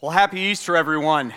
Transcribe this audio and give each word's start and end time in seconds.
Well, 0.00 0.10
happy 0.10 0.40
Easter, 0.40 0.76
everyone. 0.76 1.32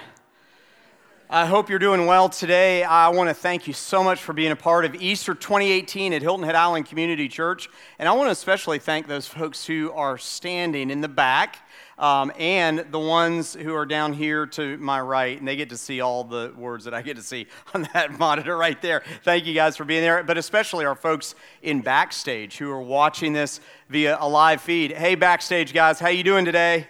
I 1.29 1.45
hope 1.45 1.69
you're 1.69 1.77
doing 1.77 2.07
well 2.07 2.27
today. 2.27 2.83
I 2.83 3.09
want 3.09 3.29
to 3.29 3.33
thank 3.33 3.67
you 3.67 3.73
so 3.73 4.03
much 4.03 4.19
for 4.19 4.33
being 4.33 4.51
a 4.51 4.55
part 4.55 4.83
of 4.83 4.95
Easter 4.95 5.35
2018 5.35 6.11
at 6.11 6.23
Hilton 6.23 6.43
Head 6.43 6.55
Island 6.55 6.87
Community 6.87 7.27
Church. 7.27 7.69
And 7.99 8.09
I 8.09 8.13
want 8.13 8.27
to 8.27 8.31
especially 8.31 8.79
thank 8.79 9.07
those 9.07 9.27
folks 9.27 9.65
who 9.65 9.91
are 9.91 10.17
standing 10.17 10.89
in 10.89 11.01
the 11.01 11.07
back 11.07 11.59
um, 11.99 12.31
and 12.37 12.79
the 12.91 12.99
ones 12.99 13.53
who 13.53 13.75
are 13.75 13.85
down 13.85 14.11
here 14.11 14.47
to 14.47 14.77
my 14.79 14.99
right. 14.99 15.37
And 15.37 15.47
they 15.47 15.55
get 15.55 15.69
to 15.69 15.77
see 15.77 16.01
all 16.01 16.23
the 16.23 16.51
words 16.57 16.83
that 16.85 16.95
I 16.95 17.03
get 17.03 17.15
to 17.17 17.23
see 17.23 17.45
on 17.75 17.87
that 17.93 18.17
monitor 18.17 18.57
right 18.57 18.81
there. 18.81 19.03
Thank 19.23 19.45
you 19.45 19.53
guys 19.53 19.77
for 19.77 19.85
being 19.85 20.01
there, 20.01 20.23
but 20.23 20.37
especially 20.37 20.83
our 20.83 20.95
folks 20.95 21.35
in 21.61 21.81
backstage 21.81 22.57
who 22.57 22.71
are 22.71 22.81
watching 22.81 23.33
this 23.33 23.61
via 23.87 24.17
a 24.19 24.27
live 24.27 24.61
feed. 24.61 24.93
Hey, 24.93 25.13
backstage 25.13 25.73
guys, 25.73 25.99
how 25.99 26.09
you 26.09 26.23
doing 26.23 26.43
today? 26.43 26.87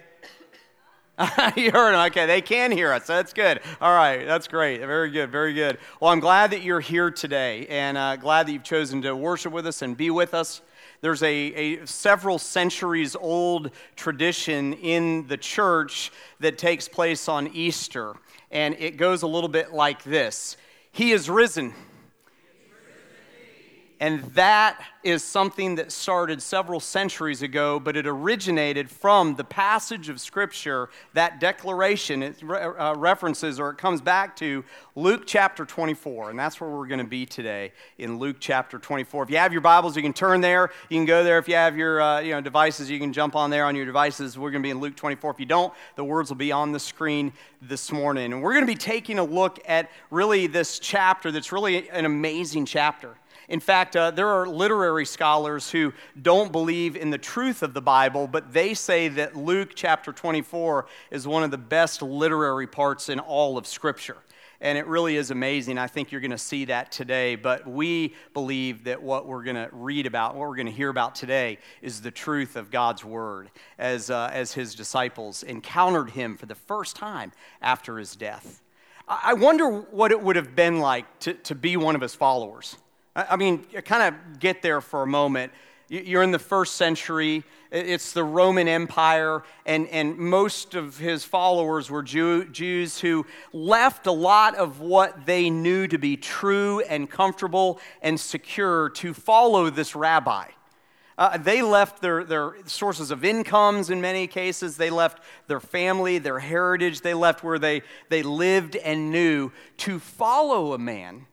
you 1.56 1.72
heard. 1.72 1.96
Okay, 2.08 2.28
they 2.28 2.42
can 2.42 2.72
hear 2.72 2.94
us. 2.94 3.08
That's 3.08 3.34
good. 3.34 3.60
All 3.82 3.94
right, 3.94 4.24
that's 4.26 4.48
great. 4.48 4.82
Very 4.82 5.10
good, 5.10 5.32
very 5.32 5.54
good. 5.54 5.80
Well, 6.00 6.12
I'm 6.12 6.20
glad 6.20 6.52
that 6.52 6.62
you're 6.62 6.80
here 6.80 7.10
today 7.10 7.66
and 7.68 7.98
uh, 7.98 8.18
glad 8.18 8.48
that 8.48 8.52
you've 8.52 8.64
chosen 8.64 9.02
to 9.02 9.16
worship 9.16 9.52
with 9.52 9.66
us 9.66 9.82
and 9.82 9.98
be 9.98 10.12
with 10.12 10.36
us. 10.36 10.62
There's 11.02 11.24
a, 11.24 11.30
a 11.80 11.88
several 11.88 12.38
centuries 12.38 13.16
old 13.16 13.72
tradition 13.96 14.74
in 14.74 15.26
the 15.28 15.38
church 15.38 16.12
that 16.40 16.60
takes 16.60 16.88
place 16.88 17.28
on 17.28 17.48
Easter, 17.48 18.14
and 18.52 18.76
it 18.78 18.98
goes 18.98 19.24
a 19.24 19.28
little 19.28 19.50
bit 19.50 19.74
like 19.74 20.04
this 20.04 20.56
He 20.92 21.14
is 21.14 21.32
risen. 21.32 21.74
And 24.00 24.22
that 24.36 24.80
is 25.02 25.24
something 25.24 25.76
that 25.76 25.92
started 25.92 26.42
several 26.42 26.80
centuries 26.80 27.42
ago, 27.42 27.80
but 27.80 27.98
it 27.98 28.06
originated 28.06 28.92
from 28.92 29.36
the 29.36 29.44
passage 29.44 30.08
of 30.10 30.22
Scripture, 30.22 30.90
that 31.14 31.40
declaration. 31.40 32.22
It 32.22 32.44
uh, 32.44 32.94
references 32.96 33.60
or 33.60 33.72
it 33.72 33.80
comes 33.80 34.02
back 34.02 34.36
to 34.38 34.64
Luke 34.96 35.24
chapter 35.26 35.66
24. 35.66 36.30
And 36.30 36.38
that's 36.38 36.62
where 36.62 36.70
we're 36.70 36.86
going 36.86 37.00
to 37.00 37.06
be 37.06 37.26
today 37.26 37.72
in 37.98 38.20
Luke 38.20 38.38
chapter 38.40 38.78
24. 38.78 39.24
If 39.24 39.30
you 39.32 39.38
have 39.38 39.52
your 39.52 39.62
Bibles, 39.62 39.96
you 39.96 40.04
can 40.04 40.14
turn 40.14 40.42
there. 40.42 40.72
You 40.90 40.98
can 40.98 41.06
go 41.06 41.24
there. 41.24 41.40
If 41.40 41.48
you 41.48 41.56
have 41.56 41.76
your 41.76 42.00
uh, 42.00 42.20
you 42.20 42.34
know, 42.34 42.42
devices, 42.42 42.92
you 42.92 43.00
can 43.00 43.14
jump 43.14 43.36
on 43.36 43.50
there 43.50 43.66
on 43.66 43.76
your 43.76 43.86
devices. 43.86 44.38
We're 44.38 44.52
going 44.52 44.62
to 44.62 44.68
be 44.68 44.72
in 44.72 44.80
Luke 44.80 44.96
24. 44.96 45.32
If 45.32 45.40
you 45.40 45.48
don't, 45.48 45.74
the 45.96 46.04
words 46.04 46.30
will 46.30 46.38
be 46.38 46.52
on 46.52 46.72
the 46.72 46.80
screen 46.80 47.34
this 47.64 47.92
morning. 47.92 48.32
And 48.32 48.44
we're 48.44 48.54
going 48.54 48.66
to 48.66 48.72
be 48.72 48.78
taking 48.78 49.18
a 49.18 49.24
look 49.24 49.60
at 49.68 49.90
really 50.12 50.46
this 50.46 50.78
chapter 50.78 51.32
that's 51.32 51.52
really 51.52 51.90
an 51.90 52.06
amazing 52.06 52.66
chapter. 52.66 53.16
In 53.50 53.62
fact, 53.62 53.96
uh, 53.96 54.12
there 54.12 54.28
are 54.28 54.46
literary 54.46 55.06
scholars 55.06 55.72
who 55.72 55.94
don't 56.22 56.52
believe 56.52 56.98
in 56.98 57.12
the 57.12 57.18
truth 57.18 57.64
of 57.64 57.74
the 57.74 57.82
Bible, 57.82 58.28
but 58.28 58.52
they 58.52 58.74
say 58.74 59.08
that 59.08 59.38
Luke 59.38 59.72
chapter 59.74 60.12
24 60.12 60.86
is 61.12 61.26
one 61.26 61.44
of 61.44 61.52
the 61.52 61.58
best 61.58 62.02
literary 62.02 62.68
parts 62.68 63.08
in 63.08 63.20
all 63.20 63.58
of 63.58 63.66
Scripture. 63.66 64.18
And 64.60 64.78
it 64.78 64.86
really 64.88 65.16
is 65.16 65.32
amazing. 65.32 65.78
I 65.78 65.88
think 65.88 66.12
you're 66.12 66.20
going 66.20 66.32
to 66.32 66.38
see 66.38 66.66
that 66.66 66.92
today. 66.92 67.36
But 67.36 67.68
we 67.68 68.16
believe 68.34 68.84
that 68.86 69.02
what 69.02 69.28
we're 69.28 69.44
going 69.44 69.56
to 69.56 69.70
read 69.72 70.08
about, 70.08 70.36
what 70.36 70.50
we're 70.50 70.56
going 70.56 70.66
to 70.66 70.72
hear 70.72 70.90
about 70.90 71.16
today, 71.16 71.60
is 71.82 72.02
the 72.02 72.12
truth 72.12 72.56
of 72.56 72.72
God's 72.72 73.06
Word 73.06 73.52
as, 73.78 74.10
uh, 74.10 74.30
as 74.34 74.54
his 74.54 74.74
disciples 74.76 75.44
encountered 75.44 76.10
him 76.10 76.36
for 76.36 76.48
the 76.48 76.56
first 76.56 76.96
time 76.96 77.32
after 77.62 77.98
his 77.98 78.16
death. 78.16 78.62
I 79.08 79.36
wonder 79.36 79.70
what 79.70 80.12
it 80.12 80.22
would 80.22 80.36
have 80.36 80.54
been 80.54 80.80
like 80.80 81.20
to, 81.20 81.34
to 81.34 81.56
be 81.56 81.78
one 81.78 81.96
of 81.96 82.02
his 82.02 82.16
followers. 82.16 82.76
I 83.18 83.36
mean, 83.36 83.64
kind 83.84 84.14
of 84.14 84.40
get 84.40 84.62
there 84.62 84.80
for 84.80 85.02
a 85.02 85.08
moment. 85.08 85.52
You're 85.90 86.22
in 86.22 86.32
the 86.32 86.40
first 86.40 86.76
century, 86.76 87.44
it's 87.72 88.12
the 88.12 88.24
Roman 88.24 88.68
Empire, 88.68 89.42
and, 89.66 89.88
and 89.88 90.18
most 90.18 90.76
of 90.76 91.00
his 91.00 91.24
followers 91.24 91.90
were 91.90 92.04
Jew, 92.04 92.46
Jews 92.46 93.00
who 93.00 93.26
left 93.54 94.06
a 94.06 94.12
lot 94.12 94.56
of 94.56 94.82
what 94.82 95.26
they 95.26 95.50
knew 95.50 95.88
to 95.88 95.98
be 95.98 96.16
true 96.16 96.82
and 96.82 97.10
comfortable 97.10 97.80
and 98.04 98.20
secure 98.20 98.90
to 98.90 99.14
follow 99.14 99.70
this 99.72 99.96
rabbi. 99.96 100.50
Uh, 101.18 101.38
they 101.38 101.64
left 101.64 102.02
their, 102.02 102.24
their 102.24 102.56
sources 102.66 103.10
of 103.10 103.26
incomes 103.26 103.90
in 103.90 104.00
many 104.00 104.28
cases. 104.28 104.78
They 104.78 104.92
left 104.92 105.24
their 105.48 105.60
family, 105.60 106.20
their 106.20 106.38
heritage. 106.38 107.02
They 107.02 107.16
left 107.16 107.44
where 107.44 107.58
they, 107.58 107.82
they 108.10 108.22
lived 108.22 108.76
and 108.76 109.10
knew 109.10 109.52
to 109.78 109.98
follow 109.98 110.74
a 110.74 110.78
man 110.78 111.26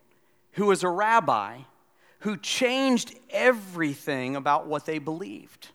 who 0.53 0.67
was 0.67 0.83
a 0.83 0.89
rabbi 0.89 1.59
who 2.25 2.39
changed 2.39 3.15
everything 3.29 4.35
about 4.35 4.67
what 4.67 4.87
they 4.87 4.99
believed. 4.99 5.69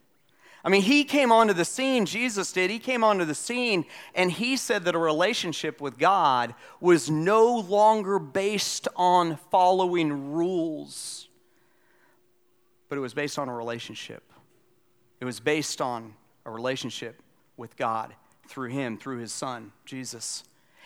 I 0.63 0.69
mean, 0.69 0.81
he 0.81 1.03
came 1.03 1.31
onto 1.31 1.53
the 1.53 1.63
scene, 1.63 2.07
Jesus 2.07 2.51
did. 2.51 2.71
He 2.71 2.79
came 2.79 3.03
onto 3.03 3.23
the 3.23 3.35
scene 3.35 3.85
and 4.15 4.31
he 4.31 4.57
said 4.57 4.83
that 4.85 4.95
a 4.95 4.99
relationship 4.99 5.79
with 5.79 5.99
God 5.99 6.55
was 6.81 7.07
no 7.07 7.55
longer 7.55 8.17
based 8.17 8.87
on 8.95 9.37
following 9.51 10.33
rules, 10.33 11.27
but 12.89 12.97
it 12.97 13.01
was 13.01 13.13
based 13.13 13.37
on 13.37 13.47
a 13.47 13.53
relationship. 13.53 14.23
It 15.21 15.25
was 15.25 15.39
based 15.39 15.81
on 15.81 16.15
a 16.47 16.51
relationship 16.51 17.21
with 17.57 17.77
God 17.77 18.15
through 18.47 18.69
him, 18.69 18.97
through 18.97 19.19
his 19.19 19.31
son, 19.31 19.71
Jesus. 19.85 20.43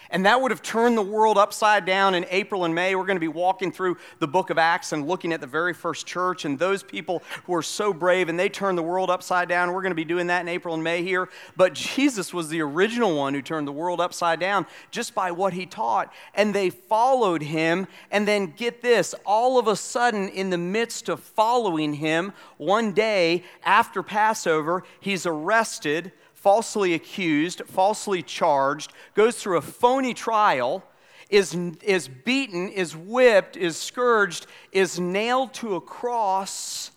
And 0.10 0.26
that 0.26 0.42
would 0.42 0.52
have 0.52 0.62
turned 0.62 0.98
the 0.98 1.02
world 1.02 1.38
upside 1.38 1.86
down 1.86 2.16
in 2.16 2.26
April 2.30 2.66
and 2.66 2.76
May. 2.76 2.96
We're 2.96 3.06
going 3.06 3.16
to 3.16 3.22
be 3.22 3.28
walking 3.28 3.72
through 3.72 3.98
the 4.20 4.28
book 4.28 4.50
of 4.50 4.58
Acts 4.58 4.92
and 4.92 5.08
looking 5.08 5.34
at 5.34 5.42
the 5.42 5.48
very 5.48 5.74
first 5.74 6.06
church 6.06 6.46
and 6.46 6.60
those 6.60 6.84
people 6.84 7.24
who 7.46 7.56
are 7.56 7.64
so 7.64 7.94
brave 7.94 8.30
and 8.30 8.40
they 8.40 8.50
turned 8.50 8.78
the 8.78 8.84
world 8.84 9.10
upside 9.10 9.50
down. 9.50 9.74
We're 9.74 9.82
going 9.82 9.92
to 9.92 9.96
be 9.96 10.06
doing 10.06 10.28
that 10.28 10.42
in 10.42 10.48
April 10.48 10.74
and 10.74 10.84
May 10.84 11.04
here. 11.04 11.30
But 11.56 11.74
Jesus 11.74 12.34
was 12.34 12.50
the 12.50 12.62
original 12.62 13.18
one 13.18 13.34
who 13.34 13.42
turned 13.42 13.68
the 13.68 13.72
world 13.72 14.00
upside 14.00 14.40
down 14.40 14.66
just 14.92 15.16
by 15.16 15.32
what 15.32 15.54
he 15.54 15.66
taught. 15.66 16.14
And 16.36 16.54
they 16.54 16.70
followed 16.70 17.42
him. 17.42 17.88
And 18.12 18.28
then 18.28 18.54
get 18.56 18.82
this 18.82 19.16
all 19.26 19.58
of 19.58 19.68
a 19.68 19.76
sudden, 19.76 20.30
in 20.30 20.50
the 20.50 20.58
midst 20.58 21.10
of 21.10 21.20
following 21.20 21.94
him, 21.94 22.34
one 22.58 22.92
day 22.92 23.44
after 23.64 24.04
Passover, 24.04 24.84
he's 25.00 25.26
arrested 25.26 26.12
falsely 26.44 26.94
accused, 26.94 27.62
falsely 27.68 28.22
charged, 28.22 28.92
goes 29.14 29.38
through 29.38 29.56
a 29.56 29.62
phony 29.62 30.14
trial, 30.14 30.84
is, 31.30 31.56
is 31.82 32.10
beaten, 32.10 32.68
is 32.68 32.94
whipped, 32.94 33.56
is 33.56 33.78
scourged, 33.78 34.46
is 34.74 35.00
nailed 35.00 35.54
to 35.54 35.76
a 35.76 35.82
cross 35.82 36.92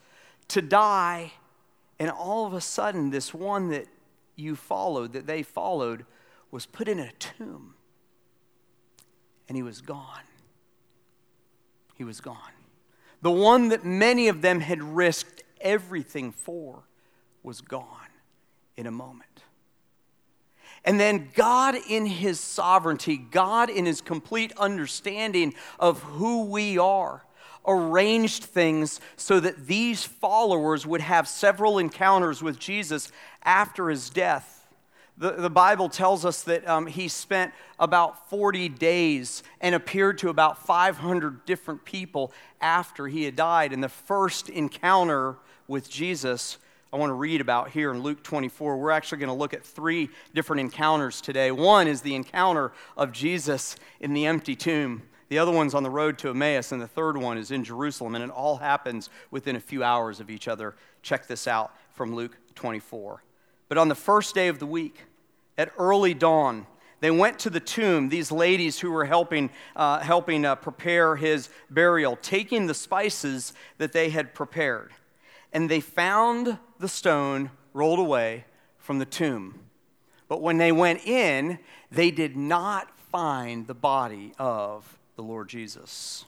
to 0.49 0.61
die. 0.61 1.33
And 2.01 2.11
all 2.11 2.45
of 2.45 2.55
a 2.55 2.61
sudden, 2.61 3.11
this 3.11 3.33
one 3.33 3.69
that 3.69 3.87
you 4.35 4.57
followed, 4.57 5.13
that 5.13 5.29
they 5.29 5.45
followed, 5.45 6.05
was 6.51 6.67
put 6.67 6.89
in 6.89 6.99
a 6.99 7.13
tomb. 7.13 7.75
And 9.49 9.57
he 9.57 9.63
was 9.63 9.81
gone. 9.81 10.27
He 11.95 12.03
was 12.03 12.21
gone. 12.21 12.37
The 13.23 13.31
one 13.31 13.69
that 13.69 13.85
many 13.85 14.27
of 14.27 14.43
them 14.43 14.59
had 14.59 14.83
risked 14.83 15.45
everything 15.61 16.33
for 16.33 16.83
was 17.45 17.61
gone 17.61 18.09
in 18.77 18.87
a 18.87 18.91
moment. 18.91 19.36
And 20.87 21.01
then 21.01 21.31
God, 21.35 21.75
in 21.89 22.07
His 22.07 22.39
sovereignty, 22.39 23.17
God, 23.17 23.69
in 23.69 23.85
His 23.85 24.01
complete 24.01 24.53
understanding 24.57 25.53
of 25.81 26.01
who 26.03 26.45
we 26.45 26.79
are, 26.79 27.25
arranged 27.67 28.45
things 28.45 29.01
so 29.17 29.41
that 29.41 29.67
these 29.67 30.05
followers 30.05 30.87
would 30.87 31.01
have 31.01 31.27
several 31.27 31.79
encounters 31.79 32.41
with 32.41 32.61
Jesus 32.61 33.11
after 33.43 33.91
His 33.91 34.09
death. 34.09 34.57
The, 35.19 35.33
the 35.33 35.51
Bible 35.51 35.89
tells 35.89 36.25
us 36.25 36.43
that 36.43 36.69
um, 36.69 36.87
he 36.87 37.09
spent 37.09 37.53
about 37.79 38.29
40 38.29 38.69
days 38.69 39.43
and 39.63 39.75
appeared 39.75 40.19
to 40.19 40.29
about 40.29 40.67
500 40.67 41.47
different 41.47 41.85
people 41.87 42.33
after 42.61 43.09
he 43.09 43.25
had 43.25 43.35
died. 43.35 43.73
And 43.73 43.83
the 43.83 43.89
first 43.89 44.51
encounter 44.51 45.37
with 45.67 45.89
Jesus 45.89 46.59
I 46.97 46.99
want 46.99 47.11
to 47.11 47.15
read 47.15 47.43
about 47.43 47.69
here 47.69 47.91
in 47.91 48.01
Luke 48.01 48.23
24. 48.23 48.79
We're 48.79 48.91
actually 48.91 49.19
going 49.19 49.29
to 49.29 49.35
look 49.35 49.53
at 49.53 49.63
three 49.63 50.09
different 50.33 50.61
encounters 50.61 51.21
today. 51.21 51.51
One 51.51 51.89
is 51.89 52.01
the 52.01 52.15
encounter 52.15 52.73
of 52.97 53.13
Jesus 53.13 53.77
in 54.01 54.15
the 54.15 54.25
empty 54.25 54.57
tomb. 54.57 55.03
The 55.29 55.39
other 55.39 55.53
one's 55.53 55.75
on 55.75 55.83
the 55.83 55.91
road 55.91 56.17
to 56.21 56.31
Emmaus, 56.31 56.73
and 56.73 56.81
the 56.81 56.89
third 56.89 57.19
one 57.19 57.37
is 57.37 57.51
in 57.51 57.65
Jerusalem, 57.65 58.15
and 58.15 58.25
it 58.25 58.31
all 58.31 58.57
happens 58.57 59.11
within 59.31 59.57
a 59.57 59.61
few 59.61 59.85
hours 59.85 60.21
of 60.21 60.31
each 60.31 60.49
other. 60.49 60.75
Check 61.03 61.27
this 61.27 61.47
out 61.47 61.77
from 61.93 62.15
Luke 62.15 62.39
24. 62.55 63.23
But 63.69 63.77
on 63.77 63.89
the 63.89 63.95
first 63.95 64.35
day 64.35 64.49
of 64.49 64.59
the 64.59 64.65
week, 64.65 65.03
at 65.59 65.73
early 65.79 66.15
dawn, 66.15 66.67
they 67.01 67.11
went 67.11 67.39
to 67.41 67.51
the 67.51 67.61
tomb, 67.61 68.09
these 68.09 68.33
ladies 68.33 68.81
who 68.81 68.91
were 68.91 69.05
helping, 69.05 69.51
uh, 69.77 69.99
helping 69.99 70.47
uh, 70.47 70.55
prepare 70.55 71.17
his 71.17 71.51
burial, 71.69 72.17
taking 72.23 72.67
the 72.67 72.73
spices 72.73 73.53
that 73.77 73.93
they 73.93 74.09
had 74.09 74.33
prepared 74.33 74.93
and 75.57 75.71
they 75.71 75.81
found 75.81 76.59
the 76.79 76.89
stone 76.89 77.51
rolled 77.73 77.99
away 77.99 78.45
from 78.79 78.99
the 78.99 79.05
tomb. 79.05 79.61
But 80.29 80.43
when 80.43 80.59
they 80.59 80.73
went 80.73 81.07
in, 81.07 81.59
they 81.91 82.11
did 82.11 82.37
not 82.37 82.91
find 83.13 83.67
the 83.67 83.75
body 83.75 84.33
of 84.39 84.99
the 85.17 85.23
Lord 85.23 85.49
Jesus. 85.49 86.25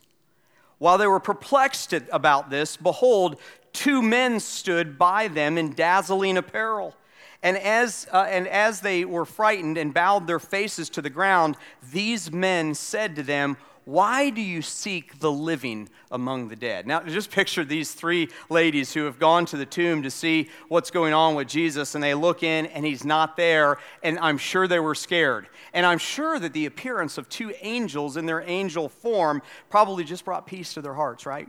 While 0.78 0.98
they 0.98 1.06
were 1.06 1.20
perplexed 1.20 1.92
about 1.92 2.50
this, 2.50 2.76
behold, 2.76 3.40
two 3.72 4.00
men 4.00 4.40
stood 4.40 4.98
by 4.98 5.28
them 5.28 5.58
in 5.58 5.74
dazzling 5.74 6.36
apparel. 6.36 6.94
And 7.42 7.56
as, 7.56 8.06
uh, 8.12 8.26
and 8.28 8.48
as 8.48 8.80
they 8.80 9.04
were 9.04 9.24
frightened 9.24 9.78
and 9.78 9.94
bowed 9.94 10.26
their 10.26 10.40
faces 10.40 10.88
to 10.90 11.02
the 11.02 11.10
ground, 11.10 11.56
these 11.92 12.32
men 12.32 12.74
said 12.74 13.16
to 13.16 13.22
them, 13.22 13.56
why 13.88 14.28
do 14.28 14.42
you 14.42 14.60
seek 14.60 15.18
the 15.18 15.32
living 15.32 15.88
among 16.10 16.48
the 16.48 16.56
dead? 16.56 16.86
Now, 16.86 17.00
just 17.04 17.30
picture 17.30 17.64
these 17.64 17.90
three 17.92 18.28
ladies 18.50 18.92
who 18.92 19.06
have 19.06 19.18
gone 19.18 19.46
to 19.46 19.56
the 19.56 19.64
tomb 19.64 20.02
to 20.02 20.10
see 20.10 20.50
what's 20.68 20.90
going 20.90 21.14
on 21.14 21.34
with 21.34 21.48
Jesus, 21.48 21.94
and 21.94 22.04
they 22.04 22.12
look 22.12 22.42
in 22.42 22.66
and 22.66 22.84
he's 22.84 23.06
not 23.06 23.34
there, 23.38 23.78
and 24.02 24.18
I'm 24.18 24.36
sure 24.36 24.68
they 24.68 24.78
were 24.78 24.94
scared. 24.94 25.48
And 25.72 25.86
I'm 25.86 25.96
sure 25.96 26.38
that 26.38 26.52
the 26.52 26.66
appearance 26.66 27.16
of 27.16 27.30
two 27.30 27.54
angels 27.62 28.18
in 28.18 28.26
their 28.26 28.42
angel 28.42 28.90
form 28.90 29.40
probably 29.70 30.04
just 30.04 30.22
brought 30.22 30.46
peace 30.46 30.74
to 30.74 30.82
their 30.82 30.92
hearts, 30.92 31.24
right? 31.24 31.48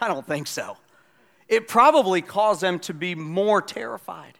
I 0.00 0.08
don't 0.08 0.26
think 0.26 0.48
so. 0.48 0.78
It 1.46 1.68
probably 1.68 2.22
caused 2.22 2.60
them 2.60 2.80
to 2.80 2.92
be 2.92 3.14
more 3.14 3.62
terrified. 3.62 4.36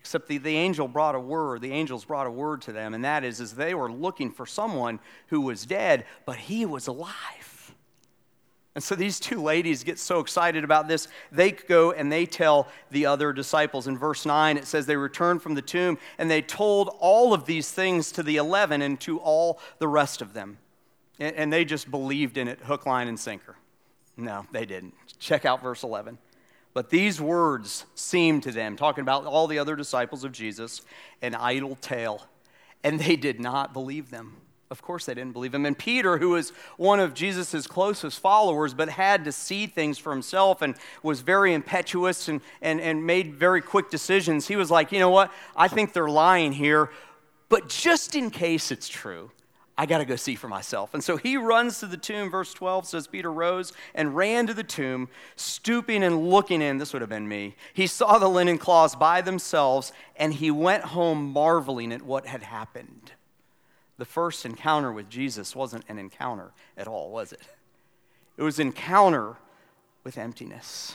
Except 0.00 0.28
the, 0.28 0.38
the 0.38 0.56
angel 0.56 0.88
brought 0.88 1.14
a 1.14 1.20
word, 1.20 1.60
the 1.60 1.72
angels 1.72 2.04
brought 2.04 2.26
a 2.26 2.30
word 2.30 2.62
to 2.62 2.72
them, 2.72 2.94
and 2.94 3.04
that 3.04 3.22
is, 3.22 3.38
is 3.38 3.54
they 3.54 3.74
were 3.74 3.92
looking 3.92 4.30
for 4.30 4.46
someone 4.46 4.98
who 5.28 5.42
was 5.42 5.66
dead, 5.66 6.06
but 6.24 6.36
he 6.36 6.64
was 6.64 6.86
alive. 6.86 7.50
And 8.74 8.84
so 8.84 8.94
these 8.94 9.18
two 9.18 9.42
ladies 9.42 9.82
get 9.82 9.98
so 9.98 10.20
excited 10.20 10.62
about 10.62 10.86
this, 10.86 11.08
they 11.32 11.50
go 11.50 11.92
and 11.92 12.10
they 12.10 12.24
tell 12.24 12.68
the 12.90 13.06
other 13.06 13.32
disciples. 13.32 13.88
In 13.88 13.98
verse 13.98 14.24
9, 14.24 14.56
it 14.56 14.66
says 14.66 14.86
they 14.86 14.96
returned 14.96 15.42
from 15.42 15.54
the 15.54 15.62
tomb 15.62 15.98
and 16.18 16.30
they 16.30 16.40
told 16.40 16.96
all 17.00 17.34
of 17.34 17.46
these 17.46 17.70
things 17.70 18.12
to 18.12 18.22
the 18.22 18.36
11 18.36 18.80
and 18.80 18.98
to 19.00 19.18
all 19.18 19.60
the 19.80 19.88
rest 19.88 20.22
of 20.22 20.32
them. 20.34 20.58
And 21.18 21.52
they 21.52 21.66
just 21.66 21.90
believed 21.90 22.38
in 22.38 22.48
it 22.48 22.60
hook, 22.60 22.86
line, 22.86 23.08
and 23.08 23.20
sinker. 23.20 23.56
No, 24.16 24.46
they 24.52 24.64
didn't. 24.64 24.94
Check 25.18 25.44
out 25.44 25.62
verse 25.62 25.82
11. 25.82 26.16
But 26.72 26.90
these 26.90 27.20
words 27.20 27.84
seemed 27.94 28.44
to 28.44 28.52
them, 28.52 28.76
talking 28.76 29.02
about 29.02 29.26
all 29.26 29.46
the 29.46 29.58
other 29.58 29.74
disciples 29.74 30.22
of 30.24 30.32
Jesus, 30.32 30.82
an 31.20 31.34
idle 31.34 31.76
tale. 31.80 32.26
And 32.84 33.00
they 33.00 33.16
did 33.16 33.40
not 33.40 33.72
believe 33.72 34.10
them. 34.10 34.36
Of 34.70 34.82
course, 34.82 35.04
they 35.04 35.14
didn't 35.14 35.32
believe 35.32 35.52
him. 35.52 35.66
And 35.66 35.76
Peter, 35.76 36.18
who 36.18 36.30
was 36.30 36.50
one 36.76 37.00
of 37.00 37.12
Jesus' 37.12 37.66
closest 37.66 38.20
followers, 38.20 38.72
but 38.72 38.88
had 38.88 39.24
to 39.24 39.32
see 39.32 39.66
things 39.66 39.98
for 39.98 40.12
himself 40.12 40.62
and 40.62 40.76
was 41.02 41.22
very 41.22 41.54
impetuous 41.54 42.28
and, 42.28 42.40
and, 42.62 42.80
and 42.80 43.04
made 43.04 43.34
very 43.34 43.60
quick 43.60 43.90
decisions, 43.90 44.46
he 44.46 44.54
was 44.54 44.70
like, 44.70 44.92
you 44.92 45.00
know 45.00 45.10
what? 45.10 45.32
I 45.56 45.66
think 45.66 45.92
they're 45.92 46.08
lying 46.08 46.52
here. 46.52 46.90
But 47.48 47.68
just 47.68 48.14
in 48.14 48.30
case 48.30 48.70
it's 48.70 48.88
true, 48.88 49.32
I 49.80 49.86
got 49.86 49.96
to 49.98 50.04
go 50.04 50.16
see 50.16 50.34
for 50.34 50.46
myself. 50.46 50.92
And 50.92 51.02
so 51.02 51.16
he 51.16 51.38
runs 51.38 51.80
to 51.80 51.86
the 51.86 51.96
tomb. 51.96 52.30
Verse 52.30 52.52
12 52.52 52.84
says 52.84 53.06
Peter 53.06 53.32
rose 53.32 53.72
and 53.94 54.14
ran 54.14 54.46
to 54.46 54.52
the 54.52 54.62
tomb, 54.62 55.08
stooping 55.36 56.02
and 56.02 56.28
looking 56.28 56.60
in. 56.60 56.76
This 56.76 56.92
would 56.92 57.00
have 57.00 57.08
been 57.08 57.26
me. 57.26 57.56
He 57.72 57.86
saw 57.86 58.18
the 58.18 58.28
linen 58.28 58.58
cloths 58.58 58.94
by 58.94 59.22
themselves, 59.22 59.94
and 60.16 60.34
he 60.34 60.50
went 60.50 60.84
home 60.84 61.32
marveling 61.32 61.92
at 61.92 62.02
what 62.02 62.26
had 62.26 62.42
happened. 62.42 63.12
The 63.96 64.04
first 64.04 64.44
encounter 64.44 64.92
with 64.92 65.08
Jesus 65.08 65.56
wasn't 65.56 65.86
an 65.88 65.98
encounter 65.98 66.52
at 66.76 66.86
all, 66.86 67.10
was 67.10 67.32
it? 67.32 67.40
It 68.36 68.42
was 68.42 68.60
encounter 68.60 69.36
with 70.04 70.18
emptiness. 70.18 70.94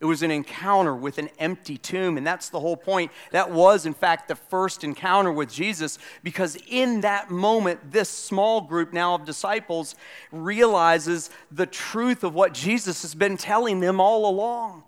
It 0.00 0.06
was 0.06 0.22
an 0.22 0.30
encounter 0.30 0.96
with 0.96 1.18
an 1.18 1.28
empty 1.38 1.76
tomb. 1.76 2.16
And 2.16 2.26
that's 2.26 2.48
the 2.48 2.58
whole 2.58 2.76
point. 2.76 3.12
That 3.32 3.50
was, 3.50 3.84
in 3.84 3.92
fact, 3.92 4.28
the 4.28 4.34
first 4.34 4.82
encounter 4.82 5.30
with 5.30 5.52
Jesus 5.52 5.98
because 6.22 6.56
in 6.68 7.02
that 7.02 7.30
moment, 7.30 7.92
this 7.92 8.08
small 8.08 8.62
group 8.62 8.94
now 8.94 9.14
of 9.14 9.26
disciples 9.26 9.94
realizes 10.32 11.28
the 11.52 11.66
truth 11.66 12.24
of 12.24 12.34
what 12.34 12.54
Jesus 12.54 13.02
has 13.02 13.14
been 13.14 13.36
telling 13.36 13.80
them 13.80 14.00
all 14.00 14.28
along. 14.28 14.84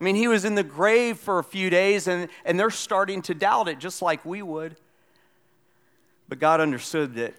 I 0.00 0.04
mean, 0.04 0.16
he 0.16 0.28
was 0.28 0.46
in 0.46 0.54
the 0.54 0.62
grave 0.62 1.18
for 1.18 1.38
a 1.38 1.44
few 1.44 1.68
days 1.68 2.08
and, 2.08 2.28
and 2.46 2.58
they're 2.58 2.70
starting 2.70 3.20
to 3.22 3.34
doubt 3.34 3.68
it 3.68 3.78
just 3.78 4.00
like 4.00 4.24
we 4.24 4.40
would. 4.40 4.76
But 6.26 6.38
God 6.38 6.60
understood 6.60 7.14
that 7.16 7.34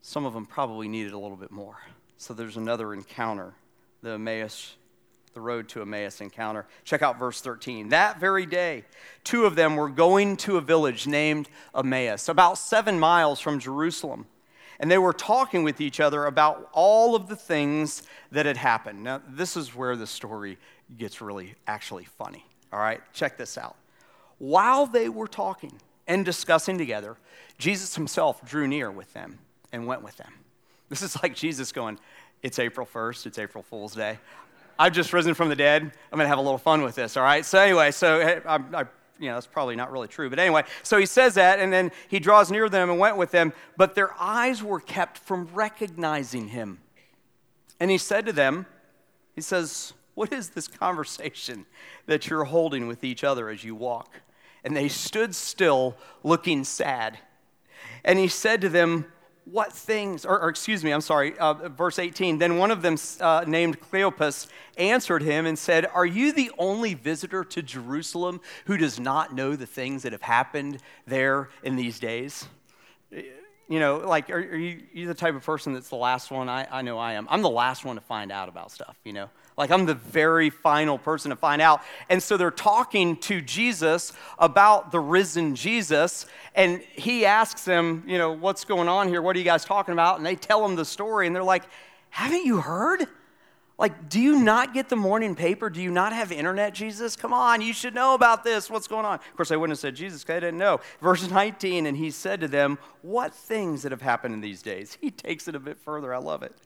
some 0.00 0.24
of 0.24 0.32
them 0.32 0.46
probably 0.46 0.88
needed 0.88 1.12
a 1.12 1.18
little 1.18 1.36
bit 1.36 1.50
more. 1.50 1.76
So 2.16 2.32
there's 2.32 2.56
another 2.56 2.94
encounter, 2.94 3.52
the 4.02 4.12
Emmaus 4.12 4.76
the 5.36 5.40
road 5.42 5.68
to 5.68 5.82
Emmaus 5.82 6.20
encounter. 6.20 6.66
Check 6.82 7.02
out 7.02 7.18
verse 7.18 7.40
13. 7.42 7.90
That 7.90 8.18
very 8.18 8.46
day, 8.46 8.84
two 9.22 9.44
of 9.44 9.54
them 9.54 9.76
were 9.76 9.90
going 9.90 10.38
to 10.38 10.56
a 10.56 10.60
village 10.60 11.06
named 11.06 11.48
Emmaus, 11.76 12.28
about 12.28 12.58
seven 12.58 12.98
miles 12.98 13.38
from 13.38 13.60
Jerusalem. 13.60 14.26
And 14.80 14.90
they 14.90 14.98
were 14.98 15.12
talking 15.12 15.62
with 15.62 15.80
each 15.80 16.00
other 16.00 16.24
about 16.24 16.70
all 16.72 17.14
of 17.14 17.28
the 17.28 17.36
things 17.36 18.02
that 18.32 18.46
had 18.46 18.56
happened. 18.56 19.04
Now, 19.04 19.20
this 19.28 19.58
is 19.58 19.74
where 19.74 19.94
the 19.94 20.06
story 20.06 20.56
gets 20.96 21.20
really 21.20 21.54
actually 21.66 22.04
funny. 22.04 22.44
All 22.72 22.80
right, 22.80 23.00
check 23.12 23.36
this 23.36 23.58
out. 23.58 23.76
While 24.38 24.86
they 24.86 25.10
were 25.10 25.28
talking 25.28 25.72
and 26.06 26.24
discussing 26.24 26.78
together, 26.78 27.18
Jesus 27.58 27.94
himself 27.94 28.42
drew 28.42 28.66
near 28.66 28.90
with 28.90 29.12
them 29.12 29.38
and 29.70 29.86
went 29.86 30.02
with 30.02 30.16
them. 30.16 30.32
This 30.88 31.02
is 31.02 31.22
like 31.22 31.34
Jesus 31.34 31.72
going, 31.72 31.98
It's 32.42 32.58
April 32.58 32.86
1st, 32.90 33.26
it's 33.26 33.38
April 33.38 33.62
Fool's 33.62 33.94
Day. 33.94 34.18
I've 34.78 34.92
just 34.92 35.12
risen 35.12 35.34
from 35.34 35.48
the 35.48 35.56
dead. 35.56 35.82
I'm 35.82 36.18
going 36.18 36.24
to 36.24 36.28
have 36.28 36.38
a 36.38 36.42
little 36.42 36.58
fun 36.58 36.82
with 36.82 36.94
this, 36.94 37.16
all 37.16 37.22
right? 37.22 37.44
So, 37.44 37.58
anyway, 37.58 37.90
so 37.90 38.20
I, 38.46 38.56
I, 38.56 38.84
you 39.18 39.28
know, 39.28 39.34
that's 39.34 39.46
probably 39.46 39.76
not 39.76 39.90
really 39.90 40.08
true. 40.08 40.28
But 40.28 40.38
anyway, 40.38 40.64
so 40.82 40.98
he 40.98 41.06
says 41.06 41.34
that, 41.34 41.58
and 41.58 41.72
then 41.72 41.92
he 42.08 42.18
draws 42.18 42.50
near 42.50 42.68
them 42.68 42.90
and 42.90 42.98
went 42.98 43.16
with 43.16 43.30
them, 43.30 43.52
but 43.76 43.94
their 43.94 44.12
eyes 44.18 44.62
were 44.62 44.80
kept 44.80 45.18
from 45.18 45.48
recognizing 45.54 46.48
him. 46.48 46.80
And 47.80 47.90
he 47.90 47.98
said 47.98 48.26
to 48.26 48.32
them, 48.32 48.66
He 49.34 49.40
says, 49.40 49.94
What 50.14 50.32
is 50.32 50.50
this 50.50 50.68
conversation 50.68 51.66
that 52.06 52.28
you're 52.28 52.44
holding 52.44 52.86
with 52.86 53.04
each 53.04 53.24
other 53.24 53.48
as 53.48 53.64
you 53.64 53.74
walk? 53.74 54.12
And 54.64 54.76
they 54.76 54.88
stood 54.88 55.34
still, 55.34 55.96
looking 56.22 56.64
sad. 56.64 57.18
And 58.04 58.18
he 58.18 58.28
said 58.28 58.60
to 58.62 58.68
them, 58.68 59.06
what 59.46 59.72
things, 59.72 60.26
or, 60.26 60.40
or, 60.40 60.48
excuse 60.48 60.82
me, 60.82 60.90
I'm 60.90 61.00
sorry, 61.00 61.38
uh, 61.38 61.68
verse 61.68 62.00
18. 62.00 62.38
Then 62.38 62.58
one 62.58 62.72
of 62.72 62.82
them, 62.82 62.96
uh, 63.20 63.44
named 63.46 63.80
Cleopas, 63.80 64.48
answered 64.76 65.22
him 65.22 65.46
and 65.46 65.56
said, 65.56 65.86
Are 65.94 66.04
you 66.04 66.32
the 66.32 66.50
only 66.58 66.94
visitor 66.94 67.44
to 67.44 67.62
Jerusalem 67.62 68.40
who 68.64 68.76
does 68.76 68.98
not 68.98 69.34
know 69.34 69.54
the 69.54 69.66
things 69.66 70.02
that 70.02 70.10
have 70.12 70.22
happened 70.22 70.78
there 71.06 71.48
in 71.62 71.76
these 71.76 72.00
days? 72.00 72.46
You 73.12 73.80
know, 73.80 73.98
like, 73.98 74.30
are, 74.30 74.38
are 74.38 74.56
you, 74.56 75.06
the 75.06 75.14
type 75.14 75.36
of 75.36 75.44
person 75.44 75.74
that's 75.74 75.88
the 75.88 75.96
last 75.96 76.32
one? 76.32 76.48
I, 76.48 76.66
I 76.70 76.82
know 76.82 76.98
I 76.98 77.12
am. 77.12 77.28
I'm 77.30 77.42
the 77.42 77.50
last 77.50 77.84
one 77.84 77.94
to 77.96 78.02
find 78.02 78.32
out 78.32 78.48
about 78.48 78.72
stuff, 78.72 78.96
you 79.04 79.12
know? 79.12 79.30
Like, 79.56 79.70
I'm 79.70 79.86
the 79.86 79.94
very 79.94 80.50
final 80.50 80.98
person 80.98 81.30
to 81.30 81.36
find 81.36 81.62
out. 81.62 81.80
And 82.10 82.22
so 82.22 82.36
they're 82.36 82.50
talking 82.50 83.16
to 83.18 83.40
Jesus 83.40 84.12
about 84.38 84.92
the 84.92 85.00
risen 85.00 85.54
Jesus. 85.54 86.26
And 86.54 86.82
he 86.92 87.24
asks 87.24 87.64
them, 87.64 88.04
you 88.06 88.18
know, 88.18 88.32
what's 88.32 88.64
going 88.66 88.88
on 88.88 89.08
here? 89.08 89.22
What 89.22 89.34
are 89.34 89.38
you 89.38 89.46
guys 89.46 89.64
talking 89.64 89.92
about? 89.92 90.18
And 90.18 90.26
they 90.26 90.36
tell 90.36 90.64
him 90.64 90.76
the 90.76 90.84
story. 90.84 91.26
And 91.26 91.34
they're 91.34 91.42
like, 91.42 91.64
haven't 92.10 92.44
you 92.44 92.60
heard? 92.60 93.06
Like, 93.78 94.08
do 94.08 94.18
you 94.18 94.38
not 94.38 94.72
get 94.72 94.88
the 94.88 94.96
morning 94.96 95.34
paper? 95.34 95.68
Do 95.68 95.82
you 95.82 95.90
not 95.90 96.14
have 96.14 96.32
internet, 96.32 96.72
Jesus? 96.72 97.14
Come 97.14 97.34
on, 97.34 97.60
you 97.60 97.74
should 97.74 97.94
know 97.94 98.14
about 98.14 98.42
this. 98.42 98.70
What's 98.70 98.88
going 98.88 99.04
on? 99.04 99.16
Of 99.16 99.36
course, 99.36 99.50
I 99.50 99.56
wouldn't 99.56 99.72
have 99.72 99.80
said 99.80 99.94
Jesus 99.94 100.22
because 100.22 100.38
I 100.38 100.40
didn't 100.40 100.58
know. 100.58 100.80
Verse 101.02 101.30
19, 101.30 101.84
and 101.84 101.94
he 101.94 102.10
said 102.10 102.40
to 102.40 102.48
them, 102.48 102.78
What 103.02 103.34
things 103.34 103.82
that 103.82 103.92
have 103.92 104.00
happened 104.00 104.32
in 104.32 104.40
these 104.40 104.62
days? 104.62 104.96
He 105.06 105.10
takes 105.10 105.46
it 105.46 105.54
a 105.54 105.60
bit 105.60 105.78
further. 105.78 106.12
I 106.14 106.18
love 106.18 106.42
it. 106.42 106.56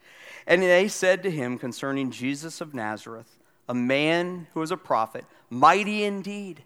And 0.47 0.63
they 0.63 0.89
said 0.89 1.23
to 1.23 1.31
him 1.31 1.59
concerning 1.59 2.11
Jesus 2.11 2.61
of 2.61 2.75
Nazareth, 2.75 3.39
a 3.69 3.75
man 3.75 4.47
who 4.53 4.61
was 4.61 4.71
a 4.71 4.77
prophet, 4.77 5.25
mighty 5.49 6.05
indeed, 6.05 6.65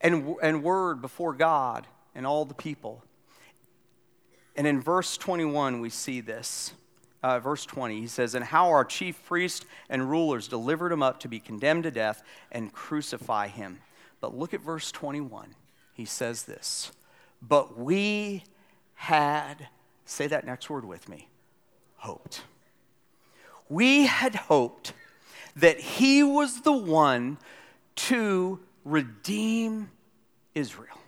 and, 0.00 0.36
and 0.42 0.62
word 0.62 1.00
before 1.00 1.34
God 1.34 1.86
and 2.14 2.26
all 2.26 2.44
the 2.44 2.54
people. 2.54 3.04
And 4.56 4.66
in 4.66 4.80
verse 4.80 5.16
21, 5.16 5.80
we 5.80 5.90
see 5.90 6.20
this. 6.20 6.72
Uh, 7.22 7.38
verse 7.38 7.66
20, 7.66 8.00
he 8.00 8.06
says, 8.06 8.34
And 8.34 8.44
how 8.44 8.70
our 8.70 8.84
chief 8.84 9.22
priests 9.26 9.66
and 9.90 10.08
rulers 10.08 10.48
delivered 10.48 10.90
him 10.90 11.02
up 11.02 11.20
to 11.20 11.28
be 11.28 11.38
condemned 11.38 11.84
to 11.84 11.90
death 11.90 12.22
and 12.50 12.72
crucify 12.72 13.48
him. 13.48 13.80
But 14.20 14.36
look 14.36 14.54
at 14.54 14.60
verse 14.60 14.90
21. 14.90 15.54
He 15.92 16.06
says 16.06 16.44
this, 16.44 16.92
But 17.42 17.78
we 17.78 18.42
had, 18.94 19.68
say 20.06 20.26
that 20.28 20.46
next 20.46 20.70
word 20.70 20.84
with 20.86 21.08
me, 21.08 21.28
hoped 21.96 22.42
we 23.70 24.06
had 24.06 24.34
hoped 24.34 24.92
that 25.56 25.80
he 25.80 26.22
was 26.22 26.60
the 26.62 26.72
one 26.72 27.38
to 27.94 28.60
redeem 28.84 29.90
Israel. 30.54 30.98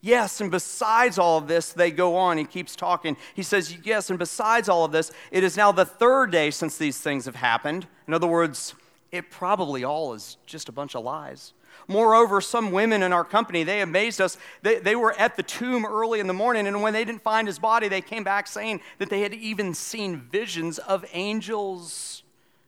Yes, 0.00 0.40
and 0.40 0.50
besides 0.50 1.18
all 1.18 1.38
of 1.38 1.48
this, 1.48 1.72
they 1.72 1.90
go 1.90 2.16
on. 2.16 2.36
He 2.36 2.44
keeps 2.44 2.76
talking. 2.76 3.16
He 3.34 3.42
says, 3.42 3.74
Yes, 3.84 4.10
and 4.10 4.18
besides 4.18 4.68
all 4.68 4.84
of 4.84 4.92
this, 4.92 5.10
it 5.30 5.42
is 5.42 5.56
now 5.56 5.72
the 5.72 5.86
third 5.86 6.30
day 6.30 6.50
since 6.50 6.76
these 6.76 6.98
things 6.98 7.24
have 7.24 7.36
happened. 7.36 7.86
In 8.06 8.12
other 8.12 8.26
words, 8.26 8.74
it 9.10 9.30
probably 9.30 9.82
all 9.82 10.12
is 10.12 10.36
just 10.44 10.68
a 10.68 10.72
bunch 10.72 10.94
of 10.94 11.04
lies. 11.04 11.54
Moreover, 11.88 12.40
some 12.40 12.72
women 12.72 13.02
in 13.02 13.12
our 13.12 13.24
company, 13.24 13.64
they 13.64 13.80
amazed 13.80 14.20
us. 14.20 14.38
They, 14.62 14.78
they 14.78 14.96
were 14.96 15.12
at 15.18 15.36
the 15.36 15.42
tomb 15.42 15.84
early 15.84 16.20
in 16.20 16.26
the 16.26 16.32
morning, 16.32 16.66
and 16.66 16.82
when 16.82 16.92
they 16.92 17.04
didn't 17.04 17.22
find 17.22 17.46
his 17.46 17.58
body, 17.58 17.88
they 17.88 18.00
came 18.00 18.24
back 18.24 18.46
saying 18.46 18.80
that 18.98 19.10
they 19.10 19.20
had 19.20 19.34
even 19.34 19.74
seen 19.74 20.16
visions 20.16 20.78
of 20.78 21.04
angels 21.12 22.22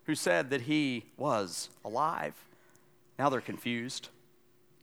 who 0.05 0.15
said 0.15 0.51
that 0.51 0.63
he 0.63 1.05
was 1.17 1.71
alive. 1.85 2.35
Now 3.19 3.29
they're 3.29 3.41
confused. 3.41 4.09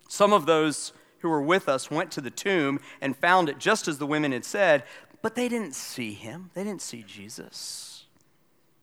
Some 0.07 0.33
of 0.33 0.45
those 0.45 0.93
who 1.19 1.29
were 1.29 1.41
with 1.41 1.69
us 1.69 1.89
went 1.89 2.11
to 2.11 2.21
the 2.21 2.29
tomb 2.29 2.79
and 3.01 3.15
found 3.15 3.49
it 3.49 3.57
just 3.57 3.87
as 3.87 3.97
the 3.97 4.05
women 4.05 4.31
had 4.31 4.45
said, 4.45 4.83
but 5.21 5.35
they 5.35 5.47
didn't 5.47 5.73
see 5.73 6.13
him. 6.13 6.49
They 6.53 6.63
didn't 6.63 6.81
see 6.81 7.03
Jesus. 7.03 8.05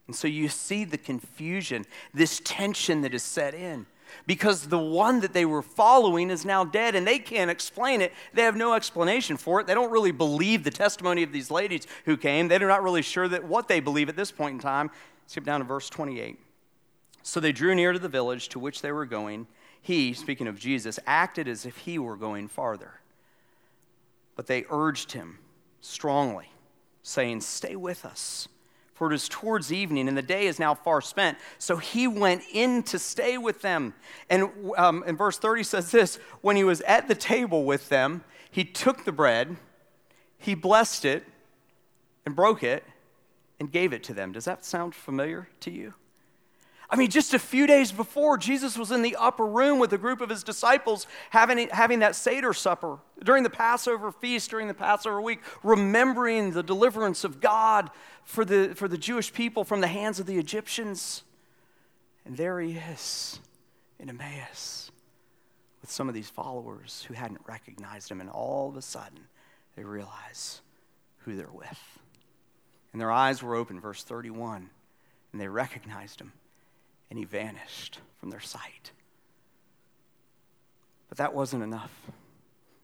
And 0.07 0.15
so 0.15 0.27
you 0.27 0.49
see 0.49 0.83
the 0.83 0.97
confusion, 0.97 1.85
this 2.13 2.41
tension 2.43 3.01
that 3.01 3.13
is 3.13 3.23
set 3.23 3.53
in 3.53 3.85
because 4.27 4.67
the 4.67 4.79
one 4.79 5.19
that 5.21 5.33
they 5.33 5.45
were 5.45 5.61
following 5.61 6.29
is 6.29 6.45
now 6.45 6.63
dead 6.63 6.95
and 6.95 7.05
they 7.05 7.19
can't 7.19 7.51
explain 7.51 8.01
it. 8.01 8.13
They 8.33 8.43
have 8.43 8.55
no 8.55 8.73
explanation 8.73 9.37
for 9.37 9.59
it. 9.59 9.67
They 9.67 9.73
don't 9.73 9.91
really 9.91 10.11
believe 10.11 10.63
the 10.63 10.71
testimony 10.71 11.23
of 11.23 11.31
these 11.31 11.51
ladies 11.51 11.87
who 12.05 12.17
came. 12.17 12.47
They're 12.47 12.59
not 12.67 12.83
really 12.83 13.01
sure 13.01 13.27
that 13.27 13.43
what 13.43 13.67
they 13.67 13.79
believe 13.79 14.09
at 14.09 14.15
this 14.15 14.31
point 14.31 14.53
in 14.53 14.59
time. 14.59 14.91
Skip 15.27 15.43
down 15.43 15.59
to 15.59 15.65
verse 15.65 15.89
28. 15.89 16.37
So 17.23 17.39
they 17.39 17.51
drew 17.51 17.75
near 17.75 17.93
to 17.93 17.99
the 17.99 18.09
village 18.09 18.49
to 18.49 18.59
which 18.59 18.81
they 18.81 18.91
were 18.91 19.05
going. 19.05 19.47
He, 19.81 20.13
speaking 20.13 20.47
of 20.47 20.59
Jesus, 20.59 20.99
acted 21.07 21.47
as 21.47 21.65
if 21.65 21.77
he 21.77 21.97
were 21.97 22.17
going 22.17 22.47
farther. 22.47 22.99
But 24.35 24.47
they 24.47 24.65
urged 24.69 25.11
him 25.11 25.39
strongly, 25.81 26.51
saying, 27.03 27.41
Stay 27.41 27.75
with 27.75 28.05
us 28.05 28.47
for 29.01 29.11
it 29.11 29.15
is 29.15 29.27
towards 29.27 29.73
evening, 29.73 30.07
and 30.07 30.15
the 30.15 30.21
day 30.21 30.45
is 30.45 30.59
now 30.59 30.75
far 30.75 31.01
spent. 31.01 31.35
So 31.57 31.77
he 31.77 32.05
went 32.07 32.43
in 32.53 32.83
to 32.83 32.99
stay 32.99 33.35
with 33.35 33.63
them. 33.63 33.95
And 34.29 34.51
um, 34.77 35.03
in 35.07 35.17
verse 35.17 35.39
30 35.39 35.63
says 35.63 35.89
this 35.89 36.17
When 36.41 36.55
he 36.55 36.63
was 36.63 36.81
at 36.81 37.07
the 37.07 37.15
table 37.15 37.63
with 37.63 37.89
them, 37.89 38.23
he 38.51 38.63
took 38.63 39.03
the 39.03 39.11
bread, 39.11 39.57
he 40.37 40.53
blessed 40.53 41.05
it, 41.05 41.25
and 42.27 42.35
broke 42.35 42.61
it, 42.61 42.83
and 43.59 43.71
gave 43.71 43.91
it 43.91 44.03
to 44.03 44.13
them. 44.13 44.33
Does 44.33 44.45
that 44.45 44.63
sound 44.63 44.93
familiar 44.93 45.47
to 45.61 45.71
you? 45.71 45.95
I 46.91 46.97
mean, 46.97 47.09
just 47.09 47.33
a 47.33 47.39
few 47.39 47.67
days 47.67 47.93
before, 47.93 48.37
Jesus 48.37 48.77
was 48.77 48.91
in 48.91 49.01
the 49.01 49.15
upper 49.15 49.45
room 49.45 49.79
with 49.79 49.93
a 49.93 49.97
group 49.97 50.19
of 50.19 50.29
his 50.29 50.43
disciples 50.43 51.07
having, 51.29 51.69
having 51.69 51.99
that 51.99 52.17
Seder 52.17 52.51
supper 52.51 52.99
during 53.23 53.43
the 53.43 53.49
Passover 53.49 54.11
feast, 54.11 54.49
during 54.49 54.67
the 54.67 54.73
Passover 54.73 55.21
week, 55.21 55.39
remembering 55.63 56.51
the 56.51 56.61
deliverance 56.61 57.23
of 57.23 57.39
God 57.39 57.89
for 58.25 58.43
the, 58.43 58.73
for 58.75 58.89
the 58.89 58.97
Jewish 58.97 59.31
people 59.31 59.63
from 59.63 59.79
the 59.79 59.87
hands 59.87 60.19
of 60.19 60.25
the 60.25 60.37
Egyptians. 60.37 61.23
And 62.25 62.35
there 62.35 62.59
he 62.59 62.73
is 62.73 63.39
in 63.97 64.09
Emmaus 64.09 64.91
with 65.79 65.89
some 65.89 66.09
of 66.09 66.13
these 66.13 66.29
followers 66.29 67.05
who 67.07 67.13
hadn't 67.13 67.39
recognized 67.47 68.11
him, 68.11 68.19
and 68.19 68.29
all 68.29 68.67
of 68.67 68.75
a 68.75 68.81
sudden 68.81 69.27
they 69.77 69.85
realize 69.85 70.59
who 71.19 71.37
they're 71.37 71.47
with. 71.53 71.99
And 72.91 72.99
their 72.99 73.11
eyes 73.13 73.41
were 73.41 73.55
open, 73.55 73.79
verse 73.79 74.03
31, 74.03 74.69
and 75.31 75.41
they 75.41 75.47
recognized 75.47 76.19
him 76.19 76.33
and 77.11 77.19
he 77.19 77.25
vanished 77.25 77.99
from 78.19 78.29
their 78.29 78.39
sight. 78.39 78.91
But 81.09 81.17
that 81.17 81.35
wasn't 81.35 81.61
enough 81.61 81.91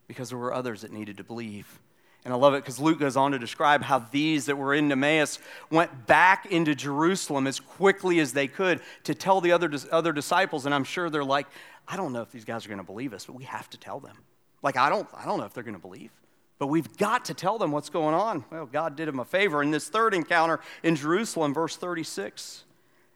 because 0.05 0.29
there 0.29 0.37
were 0.37 0.53
others 0.53 0.81
that 0.81 0.91
needed 0.91 1.17
to 1.17 1.23
believe. 1.23 1.79
And 2.25 2.33
I 2.33 2.37
love 2.37 2.53
it 2.53 2.61
because 2.61 2.77
Luke 2.77 2.99
goes 2.99 3.15
on 3.15 3.31
to 3.31 3.39
describe 3.39 3.83
how 3.83 3.99
these 3.99 4.47
that 4.47 4.57
were 4.57 4.73
in 4.73 4.91
Emmaus 4.91 5.39
went 5.71 6.07
back 6.07 6.45
into 6.47 6.75
Jerusalem 6.75 7.47
as 7.47 7.61
quickly 7.61 8.19
as 8.19 8.33
they 8.33 8.47
could 8.47 8.81
to 9.05 9.15
tell 9.15 9.39
the 9.39 9.53
other, 9.53 9.71
other 9.93 10.11
disciples. 10.11 10.65
And 10.65 10.75
I'm 10.75 10.83
sure 10.83 11.09
they're 11.09 11.23
like, 11.23 11.47
I 11.87 11.95
don't 11.95 12.11
know 12.11 12.21
if 12.21 12.31
these 12.31 12.43
guys 12.43 12.65
are 12.65 12.69
going 12.69 12.79
to 12.79 12.85
believe 12.85 13.13
us, 13.13 13.25
but 13.25 13.35
we 13.35 13.45
have 13.45 13.69
to 13.69 13.77
tell 13.77 14.01
them. 14.01 14.17
Like, 14.61 14.75
I 14.75 14.89
don't, 14.89 15.07
I 15.15 15.23
don't 15.23 15.39
know 15.39 15.45
if 15.45 15.53
they're 15.53 15.63
going 15.63 15.73
to 15.73 15.79
believe. 15.79 16.11
But 16.59 16.67
we've 16.67 16.97
got 16.97 17.23
to 17.25 17.33
tell 17.33 17.57
them 17.57 17.71
what's 17.71 17.89
going 17.89 18.13
on. 18.13 18.43
Well, 18.51 18.65
God 18.65 18.97
did 18.97 19.07
them 19.07 19.21
a 19.21 19.25
favor. 19.25 19.63
In 19.63 19.71
this 19.71 19.87
third 19.87 20.13
encounter 20.13 20.59
in 20.83 20.97
Jerusalem, 20.97 21.53
verse 21.53 21.77
36, 21.77 22.65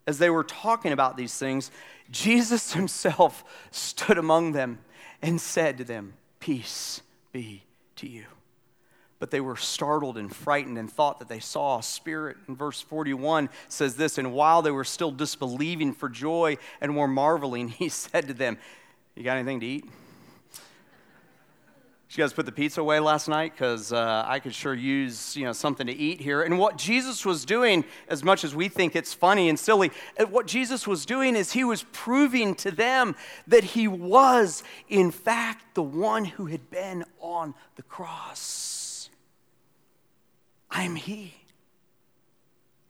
as 0.07 0.17
they 0.17 0.29
were 0.29 0.43
talking 0.43 0.91
about 0.91 1.17
these 1.17 1.37
things, 1.37 1.71
Jesus 2.09 2.73
himself 2.73 3.43
stood 3.71 4.17
among 4.17 4.51
them 4.51 4.79
and 5.21 5.39
said 5.39 5.77
to 5.77 5.83
them, 5.83 6.13
Peace 6.39 7.01
be 7.31 7.63
to 7.97 8.07
you. 8.07 8.25
But 9.19 9.29
they 9.29 9.41
were 9.41 9.55
startled 9.55 10.17
and 10.17 10.35
frightened 10.35 10.79
and 10.79 10.91
thought 10.91 11.19
that 11.19 11.29
they 11.29 11.39
saw 11.39 11.77
a 11.77 11.83
spirit. 11.83 12.37
And 12.47 12.57
verse 12.57 12.81
41 12.81 13.49
says 13.69 13.95
this 13.95 14.17
And 14.17 14.33
while 14.33 14.63
they 14.63 14.71
were 14.71 14.83
still 14.83 15.11
disbelieving 15.11 15.93
for 15.93 16.09
joy 16.09 16.57
and 16.81 16.97
were 16.97 17.07
marveling, 17.07 17.67
he 17.69 17.89
said 17.89 18.27
to 18.27 18.33
them, 18.33 18.57
You 19.15 19.23
got 19.23 19.37
anything 19.37 19.59
to 19.59 19.65
eat? 19.65 19.85
Did 22.11 22.17
you 22.17 22.23
guys 22.25 22.33
put 22.33 22.45
the 22.45 22.51
pizza 22.51 22.81
away 22.81 22.99
last 22.99 23.29
night? 23.29 23.53
Because 23.53 23.93
uh, 23.93 24.25
I 24.27 24.39
could 24.39 24.53
sure 24.53 24.73
use 24.73 25.37
you 25.37 25.45
know, 25.45 25.53
something 25.53 25.87
to 25.87 25.93
eat 25.93 26.19
here. 26.19 26.41
And 26.41 26.59
what 26.59 26.77
Jesus 26.77 27.25
was 27.25 27.45
doing, 27.45 27.85
as 28.09 28.21
much 28.21 28.43
as 28.43 28.53
we 28.53 28.67
think 28.67 28.97
it's 28.97 29.13
funny 29.13 29.47
and 29.47 29.57
silly, 29.57 29.91
uh, 30.19 30.25
what 30.25 30.45
Jesus 30.45 30.85
was 30.85 31.05
doing 31.05 31.37
is 31.37 31.53
he 31.53 31.63
was 31.63 31.85
proving 31.93 32.53
to 32.55 32.71
them 32.71 33.15
that 33.47 33.63
he 33.63 33.87
was, 33.87 34.61
in 34.89 35.09
fact, 35.09 35.73
the 35.73 35.81
one 35.81 36.25
who 36.25 36.47
had 36.47 36.69
been 36.69 37.05
on 37.21 37.53
the 37.77 37.83
cross. 37.83 39.09
I 40.69 40.83
am 40.83 40.97
he. 40.97 41.33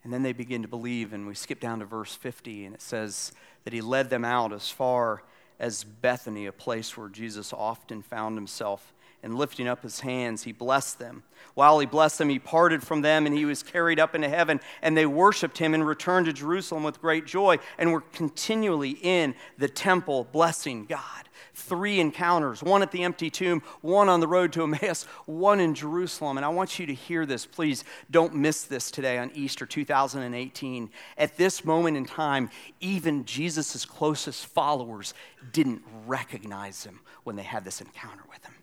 And 0.04 0.12
then 0.12 0.24
they 0.24 0.34
begin 0.34 0.64
to 0.64 0.68
believe, 0.68 1.14
and 1.14 1.28
we 1.28 1.36
skip 1.36 1.60
down 1.60 1.78
to 1.78 1.86
verse 1.86 2.16
50, 2.16 2.66
and 2.66 2.74
it 2.74 2.82
says 2.82 3.34
that 3.66 3.74
he 3.74 3.82
led 3.82 4.10
them 4.10 4.26
out 4.26 4.52
as 4.52 4.72
far 4.72 5.22
as 5.60 5.84
Bethany, 5.84 6.48
a 6.48 6.52
place 6.52 6.98
where 6.98 7.08
Jesus 7.08 7.54
often 7.54 8.02
found 8.02 8.36
himself 8.36 8.96
and 9.24 9.36
lifting 9.36 9.68
up 9.68 9.84
his 9.84 10.00
hands, 10.00 10.44
he 10.44 10.52
blessed 10.52 11.00
them. 11.00 11.24
While 11.54 11.80
he 11.80 11.86
blessed 11.86 12.18
them, 12.18 12.30
he 12.30 12.40
parted 12.40 12.84
from 12.84 13.02
them 13.02 13.26
and 13.26 13.36
he 13.36 13.46
was 13.46 13.64
carried 13.64 14.00
up 14.00 14.16
into 14.16 14.30
heaven. 14.30 14.60
And 14.82 14.96
they 14.96 15.06
worshiped 15.06 15.58
him 15.58 15.74
and 15.74 15.86
returned 15.86 16.26
to 16.28 16.34
Jerusalem 16.34 16.84
with 16.84 17.02
great 17.02 17.26
joy 17.26 17.58
and 17.78 17.92
were 17.92 18.02
continually 18.02 18.98
in 19.02 19.36
the 19.58 19.68
temple 19.68 20.28
blessing 20.32 20.86
God. 20.86 21.28
Three 21.54 22.00
encounters 22.00 22.64
one 22.64 22.82
at 22.82 22.92
the 22.92 23.04
empty 23.04 23.30
tomb, 23.30 23.62
one 23.82 24.08
on 24.08 24.22
the 24.22 24.28
road 24.28 24.54
to 24.54 24.64
Emmaus, 24.64 25.04
one 25.26 25.60
in 25.60 25.76
Jerusalem. 25.76 26.38
And 26.38 26.46
I 26.46 26.50
want 26.50 26.80
you 26.80 26.86
to 26.86 26.94
hear 26.94 27.26
this. 27.26 27.46
Please 27.46 27.84
don't 28.10 28.36
miss 28.36 28.64
this 28.64 28.90
today 28.90 29.18
on 29.18 29.32
Easter 29.36 29.66
2018. 29.66 30.90
At 31.18 31.38
this 31.38 31.66
moment 31.66 31.98
in 31.98 32.06
time, 32.06 32.50
even 32.80 33.26
Jesus' 33.26 33.86
closest 33.86 34.46
followers 34.48 35.14
didn't 35.52 35.84
recognize 36.06 36.86
him 36.86 37.02
when 37.24 37.36
they 37.36 37.44
had 37.44 37.66
this 37.66 37.82
encounter 37.82 38.24
with 38.30 38.44
him. 38.46 38.54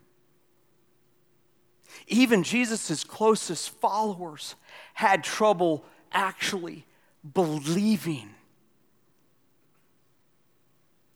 Even 2.08 2.42
Jesus' 2.42 3.04
closest 3.04 3.70
followers 3.70 4.56
had 4.94 5.22
trouble 5.22 5.84
actually 6.10 6.84
believing 7.34 8.30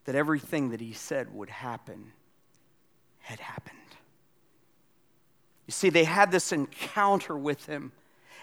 that 0.04 0.14
everything 0.14 0.70
that 0.70 0.80
he 0.80 0.92
said 0.92 1.34
would 1.34 1.48
happen 1.48 2.12
had 3.20 3.40
happened. 3.40 3.78
You 5.66 5.72
see, 5.72 5.90
they 5.90 6.04
had 6.04 6.30
this 6.30 6.52
encounter 6.52 7.36
with 7.36 7.66
him 7.66 7.92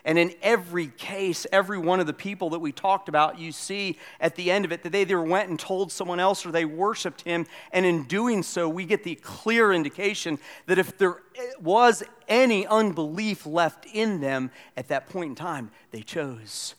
and 0.06 0.18
in 0.18 0.34
every 0.42 0.88
case, 0.88 1.46
every 1.52 1.78
one 1.78 2.00
of 2.00 2.08
the 2.08 2.14
people 2.14 2.52
that 2.52 2.60
we 2.60 2.72
talked 2.72 3.10
about, 3.10 3.40
you 3.40 3.52
see 3.52 3.98
at 4.20 4.36
the 4.36 4.50
end 4.50 4.66
of 4.66 4.72
it 4.72 4.84
that 4.84 4.92
they 4.92 5.02
either 5.02 5.22
went 5.22 5.50
and 5.50 5.60
told 5.60 5.92
someone 5.92 6.20
else 6.20 6.46
or 6.46 6.52
they 6.52 6.66
worshiped 6.66 7.22
him. 7.22 7.46
And 7.72 7.86
in 7.86 8.04
doing 8.04 8.44
so, 8.44 8.70
we 8.70 8.86
get 8.86 9.04
the 9.04 9.16
clear 9.16 9.74
indication 9.74 10.40
that 10.68 10.78
if 10.78 10.98
there 10.98 11.18
was 11.60 12.04
any 12.28 12.66
unbelief 12.66 13.46
left 13.46 13.86
in 13.94 14.22
them 14.22 14.52
at 14.78 14.88
that 14.88 15.10
point 15.10 15.30
in 15.32 15.36
time, 15.36 15.72
they 15.92 16.02
chose 16.02 16.76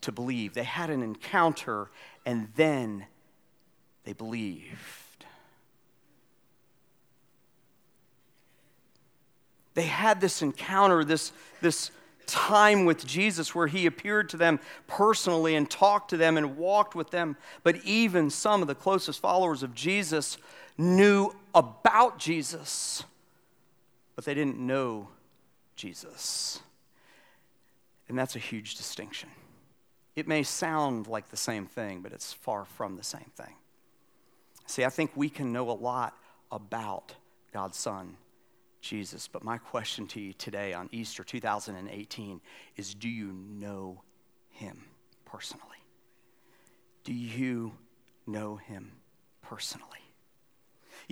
to 0.00 0.12
believe. 0.12 0.54
They 0.54 0.64
had 0.64 0.90
an 0.90 1.02
encounter 1.02 1.90
and 2.26 2.48
then 2.56 3.06
they 4.04 4.12
believed. 4.12 4.74
They 9.74 9.86
had 9.86 10.20
this 10.20 10.42
encounter, 10.42 11.04
this, 11.04 11.32
this 11.60 11.90
time 12.30 12.84
with 12.84 13.06
Jesus 13.06 13.54
where 13.54 13.66
he 13.66 13.86
appeared 13.86 14.28
to 14.30 14.36
them 14.36 14.60
personally 14.86 15.54
and 15.54 15.68
talked 15.68 16.10
to 16.10 16.16
them 16.16 16.36
and 16.36 16.56
walked 16.56 16.94
with 16.94 17.10
them. 17.10 17.36
But 17.62 17.76
even 17.84 18.30
some 18.30 18.62
of 18.62 18.68
the 18.68 18.74
closest 18.74 19.20
followers 19.20 19.62
of 19.62 19.74
Jesus 19.74 20.38
knew 20.78 21.34
about 21.54 22.18
Jesus, 22.18 23.04
but 24.14 24.24
they 24.24 24.34
didn't 24.34 24.58
know 24.58 25.08
Jesus. 25.76 26.60
And 28.08 28.18
that's 28.18 28.36
a 28.36 28.40
huge 28.40 28.76
distinction. 28.76 29.28
It 30.16 30.26
may 30.26 30.42
sound 30.42 31.06
like 31.06 31.28
the 31.28 31.36
same 31.36 31.66
thing, 31.66 32.00
but 32.00 32.12
it's 32.12 32.32
far 32.32 32.64
from 32.64 32.96
the 32.96 33.04
same 33.04 33.30
thing. 33.36 33.54
See, 34.66 34.84
I 34.84 34.90
think 34.90 35.12
we 35.14 35.28
can 35.28 35.52
know 35.52 35.70
a 35.70 35.72
lot 35.72 36.14
about 36.50 37.14
God's 37.52 37.76
Son 37.76 38.16
Jesus. 38.80 39.28
But 39.28 39.44
my 39.44 39.58
question 39.58 40.06
to 40.08 40.20
you 40.20 40.32
today 40.32 40.72
on 40.72 40.88
Easter 40.92 41.24
2018 41.24 42.40
is 42.76 42.94
do 42.94 43.08
you 43.08 43.32
know 43.32 44.02
him 44.50 44.84
personally? 45.24 45.66
Do 47.04 47.12
you 47.12 47.72
know 48.26 48.56
him 48.56 48.92
personally? 49.42 49.99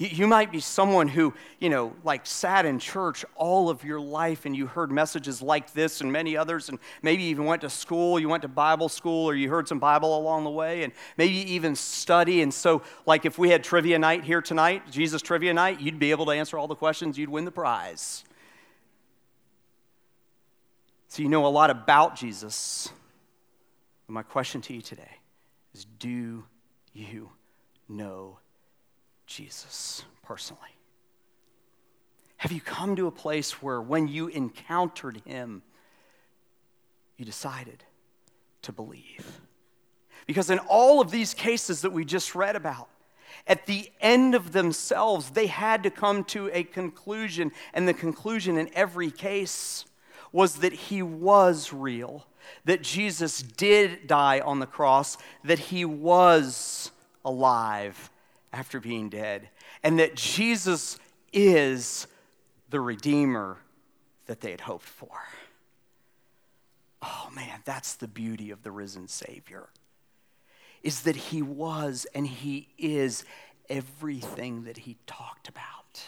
You, 0.00 0.28
might 0.28 0.52
be 0.52 0.60
someone 0.60 1.08
who, 1.08 1.34
you 1.58 1.68
know, 1.70 1.92
like 2.04 2.24
sat 2.24 2.64
in 2.64 2.78
church 2.78 3.24
all 3.34 3.68
of 3.68 3.82
your 3.82 3.98
life 3.98 4.46
and 4.46 4.54
you 4.54 4.68
heard 4.68 4.92
messages 4.92 5.42
like 5.42 5.72
this 5.72 6.00
and 6.00 6.12
many 6.12 6.36
others, 6.36 6.68
and 6.68 6.78
maybe 7.02 7.24
even 7.24 7.46
went 7.46 7.62
to 7.62 7.70
school, 7.70 8.20
you 8.20 8.28
went 8.28 8.42
to 8.42 8.48
Bible 8.48 8.88
school, 8.88 9.28
or 9.28 9.34
you 9.34 9.50
heard 9.50 9.66
some 9.66 9.80
Bible 9.80 10.16
along 10.16 10.44
the 10.44 10.50
way, 10.50 10.84
and 10.84 10.92
maybe 11.16 11.34
even 11.52 11.74
study. 11.74 12.42
And 12.42 12.54
so, 12.54 12.82
like 13.06 13.24
if 13.24 13.38
we 13.38 13.50
had 13.50 13.64
trivia 13.64 13.98
night 13.98 14.22
here 14.22 14.40
tonight, 14.40 14.88
Jesus 14.88 15.20
trivia 15.20 15.52
night, 15.52 15.80
you'd 15.80 15.98
be 15.98 16.12
able 16.12 16.26
to 16.26 16.32
answer 16.32 16.56
all 16.56 16.68
the 16.68 16.76
questions, 16.76 17.18
you'd 17.18 17.28
win 17.28 17.44
the 17.44 17.50
prize. 17.50 18.22
So 21.08 21.24
you 21.24 21.28
know 21.28 21.44
a 21.44 21.48
lot 21.48 21.70
about 21.70 22.14
Jesus. 22.14 22.88
But 24.06 24.12
my 24.12 24.22
question 24.22 24.60
to 24.60 24.74
you 24.74 24.80
today 24.80 25.16
is 25.74 25.86
do 25.98 26.44
you 26.92 27.30
know 27.88 28.38
Jesus 29.28 30.04
personally? 30.22 30.62
Have 32.38 32.50
you 32.50 32.60
come 32.60 32.96
to 32.96 33.06
a 33.06 33.12
place 33.12 33.62
where 33.62 33.80
when 33.80 34.08
you 34.08 34.28
encountered 34.28 35.20
him, 35.26 35.62
you 37.16 37.24
decided 37.24 37.84
to 38.62 38.72
believe? 38.72 39.40
Because 40.26 40.50
in 40.50 40.58
all 40.60 41.00
of 41.00 41.10
these 41.10 41.34
cases 41.34 41.82
that 41.82 41.90
we 41.90 42.04
just 42.04 42.34
read 42.34 42.56
about, 42.56 42.88
at 43.46 43.66
the 43.66 43.90
end 44.00 44.34
of 44.34 44.52
themselves, 44.52 45.30
they 45.30 45.46
had 45.46 45.82
to 45.82 45.90
come 45.90 46.24
to 46.24 46.50
a 46.52 46.62
conclusion, 46.62 47.52
and 47.74 47.86
the 47.86 47.94
conclusion 47.94 48.56
in 48.56 48.70
every 48.72 49.10
case 49.10 49.84
was 50.32 50.56
that 50.56 50.72
he 50.72 51.02
was 51.02 51.72
real, 51.72 52.26
that 52.64 52.82
Jesus 52.82 53.42
did 53.42 54.06
die 54.06 54.40
on 54.40 54.58
the 54.58 54.66
cross, 54.66 55.18
that 55.44 55.58
he 55.58 55.84
was 55.84 56.92
alive 57.24 58.10
after 58.52 58.80
being 58.80 59.08
dead, 59.08 59.48
and 59.82 59.98
that 59.98 60.14
Jesus 60.14 60.98
is 61.32 62.06
the 62.70 62.80
Redeemer 62.80 63.58
that 64.26 64.40
they 64.40 64.50
had 64.50 64.60
hoped 64.60 64.84
for. 64.84 65.10
Oh 67.02 67.28
man, 67.34 67.60
that's 67.64 67.94
the 67.94 68.08
beauty 68.08 68.50
of 68.50 68.62
the 68.62 68.70
risen 68.70 69.08
Savior. 69.08 69.68
Is 70.82 71.02
that 71.02 71.16
he 71.16 71.42
was 71.42 72.06
and 72.14 72.26
he 72.26 72.68
is 72.78 73.24
everything 73.68 74.64
that 74.64 74.78
he 74.78 74.96
talked 75.06 75.48
about. 75.48 76.02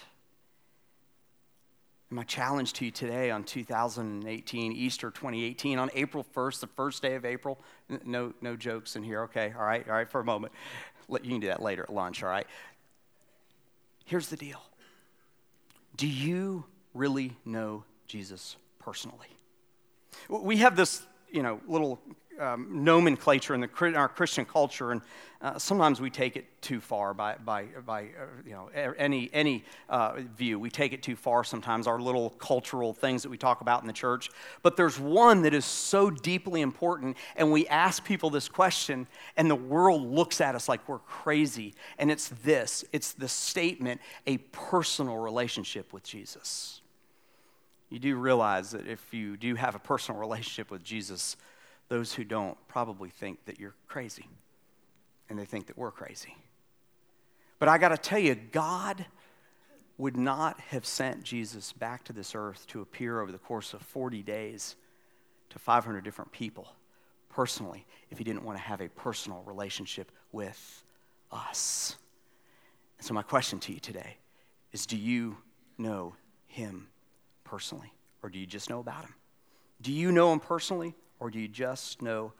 And 2.08 2.16
my 2.16 2.24
challenge 2.24 2.72
to 2.74 2.84
you 2.84 2.90
today 2.90 3.30
on 3.30 3.44
2018, 3.44 4.72
Easter 4.72 5.10
2018, 5.10 5.78
on 5.78 5.90
April 5.94 6.26
1st, 6.34 6.60
the 6.60 6.66
first 6.66 7.02
day 7.02 7.14
of 7.14 7.24
April, 7.24 7.60
no, 8.04 8.34
no 8.40 8.56
jokes 8.56 8.96
in 8.96 9.02
here, 9.04 9.22
okay? 9.22 9.52
All 9.56 9.64
right, 9.64 9.86
all 9.88 9.94
right, 9.94 10.10
for 10.10 10.20
a 10.20 10.24
moment. 10.24 10.52
You 11.10 11.30
can 11.30 11.40
do 11.40 11.48
that 11.48 11.62
later 11.62 11.82
at 11.82 11.92
lunch, 11.92 12.22
all 12.22 12.28
right? 12.28 12.46
Here's 14.04 14.28
the 14.28 14.36
deal 14.36 14.60
Do 15.96 16.06
you 16.06 16.64
really 16.94 17.36
know 17.44 17.84
Jesus 18.06 18.56
personally? 18.78 19.28
We 20.28 20.58
have 20.58 20.76
this, 20.76 21.02
you 21.32 21.42
know, 21.42 21.60
little 21.66 22.00
um, 22.40 22.84
nomenclature 22.84 23.54
in, 23.54 23.60
the, 23.60 23.84
in 23.84 23.96
our 23.96 24.08
Christian 24.08 24.44
culture, 24.44 24.92
and 24.92 25.02
uh, 25.42 25.58
sometimes 25.58 26.00
we 26.00 26.10
take 26.10 26.36
it 26.36 26.46
too 26.60 26.80
far 26.80 27.14
by, 27.14 27.36
by, 27.44 27.64
by 27.86 28.02
uh, 28.02 28.26
you 28.44 28.52
know, 28.52 28.68
any, 28.74 29.30
any 29.32 29.64
uh, 29.88 30.16
view. 30.36 30.58
We 30.58 30.70
take 30.70 30.92
it 30.92 31.02
too 31.02 31.16
far 31.16 31.44
sometimes, 31.44 31.86
our 31.86 31.98
little 32.00 32.30
cultural 32.30 32.92
things 32.92 33.22
that 33.22 33.30
we 33.30 33.38
talk 33.38 33.60
about 33.60 33.82
in 33.82 33.86
the 33.86 33.92
church. 33.92 34.30
But 34.62 34.76
there's 34.76 34.98
one 34.98 35.42
that 35.42 35.54
is 35.54 35.64
so 35.64 36.10
deeply 36.10 36.60
important, 36.60 37.16
and 37.36 37.52
we 37.52 37.66
ask 37.68 38.04
people 38.04 38.30
this 38.30 38.48
question, 38.48 39.06
and 39.36 39.50
the 39.50 39.56
world 39.56 40.02
looks 40.02 40.40
at 40.40 40.54
us 40.54 40.68
like 40.68 40.86
we're 40.88 40.98
crazy. 40.98 41.74
And 41.98 42.10
it's 42.10 42.28
this 42.42 42.84
it's 42.92 43.12
the 43.12 43.28
statement 43.28 44.00
a 44.26 44.38
personal 44.38 45.16
relationship 45.16 45.92
with 45.92 46.02
Jesus. 46.02 46.79
You 47.90 47.98
do 47.98 48.16
realize 48.16 48.70
that 48.70 48.86
if 48.86 49.12
you 49.12 49.36
do 49.36 49.56
have 49.56 49.74
a 49.74 49.80
personal 49.80 50.20
relationship 50.20 50.70
with 50.70 50.82
Jesus, 50.84 51.36
those 51.88 52.14
who 52.14 52.24
don't 52.24 52.56
probably 52.68 53.10
think 53.10 53.44
that 53.46 53.58
you're 53.58 53.74
crazy 53.88 54.28
and 55.28 55.38
they 55.38 55.44
think 55.44 55.66
that 55.66 55.76
we're 55.76 55.90
crazy. 55.90 56.36
But 57.58 57.68
I 57.68 57.78
got 57.78 57.88
to 57.88 57.98
tell 57.98 58.18
you, 58.18 58.34
God 58.34 59.04
would 59.98 60.16
not 60.16 60.58
have 60.60 60.86
sent 60.86 61.24
Jesus 61.24 61.72
back 61.72 62.04
to 62.04 62.12
this 62.12 62.34
earth 62.34 62.66
to 62.68 62.80
appear 62.80 63.20
over 63.20 63.30
the 63.30 63.38
course 63.38 63.74
of 63.74 63.82
40 63.82 64.22
days 64.22 64.76
to 65.50 65.58
500 65.58 66.02
different 66.02 66.32
people 66.32 66.68
personally 67.28 67.86
if 68.10 68.18
he 68.18 68.24
didn't 68.24 68.44
want 68.44 68.56
to 68.56 68.62
have 68.62 68.80
a 68.80 68.88
personal 68.88 69.42
relationship 69.44 70.10
with 70.32 70.84
us. 71.30 71.96
And 72.98 73.06
so, 73.06 73.14
my 73.14 73.22
question 73.22 73.58
to 73.60 73.72
you 73.72 73.80
today 73.80 74.16
is 74.72 74.86
do 74.86 74.96
you 74.96 75.36
know 75.76 76.14
him 76.46 76.88
personally, 77.50 77.92
or 78.22 78.30
do 78.30 78.38
you 78.38 78.46
just 78.46 78.70
know 78.70 78.78
about 78.78 79.02
him? 79.02 79.14
Do 79.82 79.92
you 79.92 80.12
know 80.12 80.32
him 80.32 80.38
personally, 80.38 80.94
or 81.18 81.30
do 81.30 81.40
you 81.40 81.48
just 81.48 82.00
know 82.00 82.32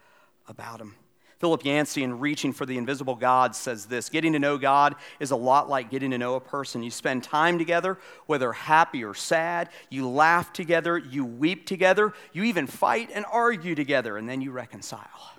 about 0.46 0.80
him? 0.80 0.94
Philip 1.38 1.64
Yancey, 1.64 2.02
in 2.02 2.20
Reaching 2.20 2.52
for 2.52 2.66
the 2.66 2.76
Invisible 2.76 3.16
God, 3.16 3.56
says 3.56 3.86
this 3.86 4.08
Getting 4.08 4.34
to 4.34 4.38
know 4.38 4.56
God 4.56 4.94
is 5.18 5.32
a 5.32 5.36
lot 5.36 5.68
like 5.68 5.90
getting 5.90 6.10
to 6.12 6.18
know 6.18 6.34
a 6.36 6.40
person. 6.40 6.82
You 6.82 6.90
spend 6.90 7.24
time 7.24 7.58
together, 7.58 7.98
whether 8.26 8.52
happy 8.52 9.02
or 9.02 9.14
sad. 9.14 9.70
You 9.88 10.08
laugh 10.08 10.52
together, 10.52 10.96
you 10.96 11.24
weep 11.24 11.66
together, 11.66 12.12
you 12.32 12.44
even 12.44 12.66
fight 12.66 13.10
and 13.12 13.24
argue 13.32 13.74
together, 13.74 14.16
and 14.16 14.28
then 14.28 14.42
you 14.42 14.52
reconcile. 14.52 15.32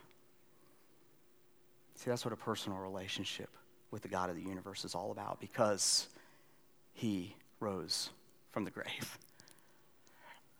See, 1.95 2.09
that's 2.09 2.25
what 2.25 2.33
a 2.33 2.37
personal 2.37 2.79
relationship 2.79 3.49
with 3.91 4.01
the 4.01 4.07
God 4.07 4.29
of 4.31 4.35
the 4.35 4.41
universe 4.41 4.83
is 4.83 4.95
all 4.95 5.11
about 5.11 5.39
because 5.39 6.07
he 6.93 7.35
rose 7.59 8.09
from 8.51 8.65
the 8.65 8.71
grave. 8.71 9.19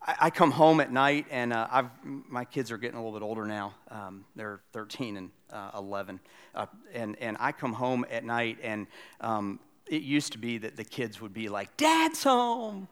I, 0.04 0.32
come 0.32 0.50
home 0.50 0.80
at 0.80 0.92
night, 0.92 1.28
and 1.30 1.54
uh, 1.54 1.68
I've, 1.70 1.90
my 2.04 2.44
kids 2.44 2.72
are 2.72 2.78
getting 2.78 2.98
a 2.98 3.04
little 3.04 3.18
bit 3.18 3.24
older 3.24 3.46
now. 3.46 3.76
Um, 3.90 4.26
they're 4.36 4.60
13 4.74 5.18
and 5.18 5.30
uh, 5.52 5.72
11. 5.78 6.20
Uh, 6.56 6.66
and, 6.94 7.16
and 7.20 7.38
I 7.40 7.52
come 7.52 7.74
home 7.74 8.06
at 8.10 8.24
night, 8.24 8.58
and 8.64 8.88
um, 9.20 9.60
it 9.88 10.02
used 10.02 10.32
to 10.32 10.40
be 10.40 10.58
that 10.58 10.76
the 10.76 10.84
kids 10.84 11.22
would 11.22 11.34
be 11.34 11.50
like, 11.50 11.78
Dad's 11.78 12.24
home. 12.24 12.88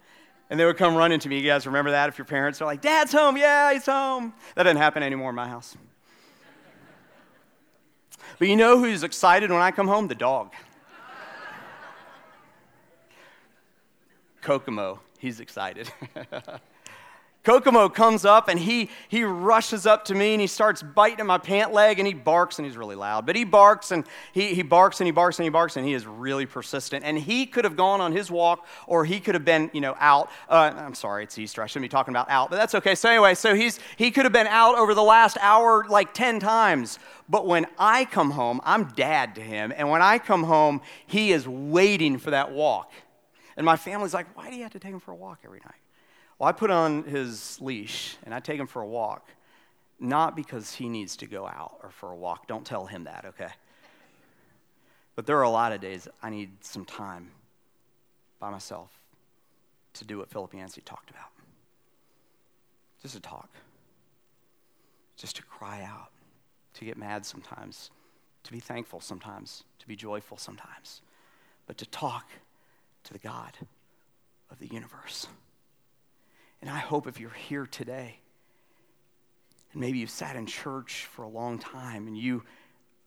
And 0.51 0.59
they 0.59 0.65
would 0.65 0.77
come 0.77 0.95
running 0.95 1.19
to 1.19 1.29
me. 1.29 1.39
You 1.39 1.47
guys 1.47 1.65
remember 1.65 1.91
that? 1.91 2.09
If 2.09 2.17
your 2.17 2.25
parents 2.25 2.61
are 2.61 2.65
like, 2.65 2.81
Dad's 2.81 3.11
home, 3.11 3.37
yeah, 3.37 3.73
he's 3.73 3.87
home. 3.87 4.33
That 4.55 4.63
doesn't 4.63 4.77
happen 4.77 5.01
anymore 5.01 5.31
in 5.31 5.35
my 5.35 5.47
house. 5.47 5.75
But 8.37 8.47
you 8.49 8.55
know 8.55 8.77
who's 8.77 9.03
excited 9.03 9.49
when 9.49 9.61
I 9.61 9.71
come 9.71 9.87
home? 9.87 10.07
The 10.07 10.15
dog. 10.15 10.53
Kokomo, 14.41 14.99
he's 15.17 15.39
excited. 15.39 15.91
Kokomo 17.49 17.89
comes 17.89 18.25
up 18.25 18.47
and 18.47 18.59
he, 18.59 18.91
he 19.07 19.23
rushes 19.23 19.87
up 19.87 20.05
to 20.05 20.13
me 20.13 20.33
and 20.33 20.41
he 20.41 20.45
starts 20.45 20.83
biting 20.83 21.25
my 21.25 21.39
pant 21.39 21.73
leg 21.73 21.97
and 21.97 22.07
he 22.07 22.13
barks 22.13 22.59
and 22.59 22.65
he's 22.67 22.77
really 22.77 22.95
loud. 22.95 23.25
But 23.25 23.35
he 23.35 23.43
barks 23.43 23.89
and 23.89 24.05
he, 24.33 24.53
he 24.53 24.61
barks 24.61 25.01
and 25.01 25.07
he 25.07 25.11
barks 25.11 25.39
and 25.39 25.45
he 25.45 25.49
barks 25.49 25.75
and 25.75 25.83
he 25.83 25.95
is 25.95 26.05
really 26.05 26.45
persistent. 26.45 27.03
And 27.03 27.17
he 27.17 27.47
could 27.47 27.63
have 27.65 27.75
gone 27.75 28.01
on 28.01 28.11
his 28.11 28.29
walk 28.29 28.67
or 28.85 29.03
he 29.03 29.19
could 29.19 29.33
have 29.33 29.45
been, 29.45 29.71
you 29.73 29.81
know, 29.81 29.95
out. 29.99 30.29
Uh, 30.47 30.73
I'm 30.77 30.93
sorry, 30.93 31.23
it's 31.23 31.39
Easter. 31.39 31.63
I 31.63 31.65
shouldn't 31.65 31.85
be 31.85 31.89
talking 31.89 32.11
about 32.11 32.29
out, 32.29 32.51
but 32.51 32.57
that's 32.57 32.75
okay. 32.75 32.93
So 32.93 33.09
anyway, 33.09 33.33
so 33.33 33.55
he's, 33.55 33.79
he 33.97 34.11
could 34.11 34.25
have 34.25 34.33
been 34.33 34.45
out 34.45 34.77
over 34.77 34.93
the 34.93 35.01
last 35.01 35.35
hour 35.41 35.87
like 35.89 36.13
10 36.13 36.39
times. 36.39 36.99
But 37.27 37.47
when 37.47 37.65
I 37.79 38.05
come 38.05 38.29
home, 38.29 38.61
I'm 38.63 38.89
dad 38.89 39.33
to 39.33 39.41
him. 39.41 39.73
And 39.75 39.89
when 39.89 40.03
I 40.03 40.19
come 40.19 40.43
home, 40.43 40.81
he 41.07 41.31
is 41.31 41.47
waiting 41.47 42.19
for 42.19 42.29
that 42.29 42.51
walk. 42.51 42.91
And 43.57 43.65
my 43.65 43.75
family's 43.75 44.13
like, 44.13 44.37
why 44.37 44.51
do 44.51 44.55
you 44.55 44.61
have 44.61 44.73
to 44.73 44.79
take 44.79 44.93
him 44.93 44.99
for 44.99 45.13
a 45.13 45.15
walk 45.15 45.39
every 45.43 45.61
night? 45.65 45.78
Well, 46.39 46.47
I 46.47 46.53
put 46.53 46.71
on 46.71 47.03
his 47.03 47.59
leash 47.59 48.15
and 48.23 48.33
I 48.33 48.39
take 48.39 48.59
him 48.59 48.67
for 48.67 48.81
a 48.81 48.87
walk, 48.87 49.29
not 49.99 50.37
because 50.37 50.73
he 50.73 50.87
needs 50.87 51.17
to 51.17 51.27
go 51.27 51.45
out 51.45 51.77
or 51.83 51.91
for 51.91 52.11
a 52.11 52.15
walk. 52.15 52.47
Don't 52.47 52.65
tell 52.65 52.85
him 52.85 53.03
that, 53.03 53.25
okay? 53.25 53.49
But 55.15 55.25
there 55.25 55.37
are 55.37 55.43
a 55.43 55.49
lot 55.49 55.73
of 55.73 55.81
days 55.81 56.07
I 56.23 56.29
need 56.29 56.63
some 56.63 56.85
time 56.85 57.31
by 58.39 58.49
myself 58.49 58.89
to 59.95 60.05
do 60.05 60.17
what 60.17 60.29
Philip 60.29 60.53
Yancey 60.53 60.81
talked 60.85 61.09
about. 61.09 61.27
Just 63.01 63.15
to 63.15 63.19
talk, 63.19 63.49
just 65.17 65.35
to 65.35 65.43
cry 65.43 65.83
out, 65.83 66.11
to 66.75 66.85
get 66.85 66.97
mad 66.97 67.25
sometimes, 67.25 67.91
to 68.43 68.53
be 68.53 68.61
thankful 68.61 69.01
sometimes, 69.01 69.65
to 69.79 69.87
be 69.87 69.97
joyful 69.97 70.37
sometimes, 70.37 71.01
but 71.67 71.77
to 71.77 71.85
talk 71.85 72.29
to 73.03 73.11
the 73.11 73.19
God 73.19 73.51
of 74.49 74.59
the 74.59 74.67
universe. 74.67 75.27
And 76.61 76.69
I 76.69 76.79
hope 76.79 77.07
if 77.07 77.19
you're 77.19 77.29
here 77.29 77.65
today, 77.65 78.19
and 79.71 79.81
maybe 79.81 79.99
you've 79.99 80.09
sat 80.09 80.35
in 80.35 80.45
church 80.45 81.07
for 81.11 81.23
a 81.23 81.29
long 81.29 81.59
time 81.59 82.07
and 82.07 82.17
you 82.17 82.43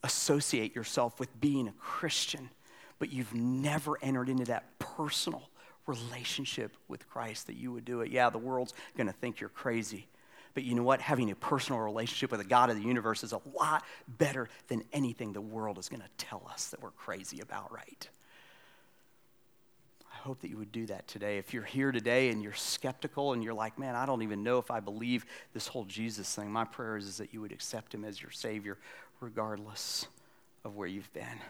associate 0.03 0.75
yourself 0.75 1.21
with 1.21 1.41
being 1.41 1.69
a 1.69 1.73
Christian, 1.73 2.51
but 2.99 3.13
you've 3.13 3.35
never 3.35 3.99
entered 4.03 4.29
into 4.29 4.45
that 4.45 4.79
personal 4.79 5.49
relationship 5.87 6.77
with 6.89 7.09
Christ, 7.09 7.49
that 7.49 7.57
you 7.57 7.73
would 7.73 7.85
do 7.85 8.01
it. 8.01 8.11
Yeah, 8.11 8.31
the 8.31 8.39
world's 8.39 8.73
going 8.97 9.09
to 9.09 9.13
think 9.13 9.41
you're 9.41 9.51
crazy. 9.51 10.07
But 10.55 10.65
you 10.65 10.75
know 10.75 10.83
what? 10.83 11.01
Having 11.01 11.31
a 11.31 11.35
personal 11.35 11.81
relationship 11.81 12.31
with 12.31 12.41
the 12.41 12.47
God 12.47 12.71
of 12.71 12.77
the 12.77 12.83
universe 12.83 13.25
is 13.25 13.33
a 13.33 13.41
lot 13.59 13.85
better 14.07 14.49
than 14.69 14.85
anything 14.93 15.33
the 15.33 15.41
world 15.41 15.79
is 15.79 15.89
going 15.89 16.03
to 16.03 16.09
tell 16.19 16.47
us 16.51 16.69
that 16.69 16.83
we're 16.83 16.91
crazy 16.91 17.41
about, 17.41 17.73
right? 17.73 18.09
Hope 20.23 20.41
that 20.41 20.51
you 20.51 20.57
would 20.57 20.71
do 20.71 20.87
that 20.87 21.09
today. 21.09 21.39
If 21.39 21.53
you're 21.53 21.65
here 21.65 21.91
today 21.91 22.29
and 22.29 22.41
you're 22.43 22.53
skeptical 22.53 23.33
and 23.33 23.43
you're 23.43 23.55
like, 23.55 23.77
man, 23.77 23.97
I 23.97 24.07
don't 24.07 24.23
even 24.23 24.45
know 24.45 24.59
if 24.59 24.71
I 24.71 24.79
believe 24.79 25.27
this 25.53 25.67
whole 25.67 25.85
Jesus 25.85 26.33
thing, 26.33 26.51
my 26.51 26.65
prayer 26.65 26.97
is, 26.97 27.07
is 27.07 27.17
that 27.19 27.35
you 27.35 27.41
would 27.41 27.51
accept 27.51 27.93
him 27.93 28.05
as 28.05 28.23
your 28.23 28.31
Savior, 28.31 28.79
regardless 29.21 30.07
of 30.65 30.77
where 30.77 30.87
you've 30.87 31.13
been, 31.13 31.41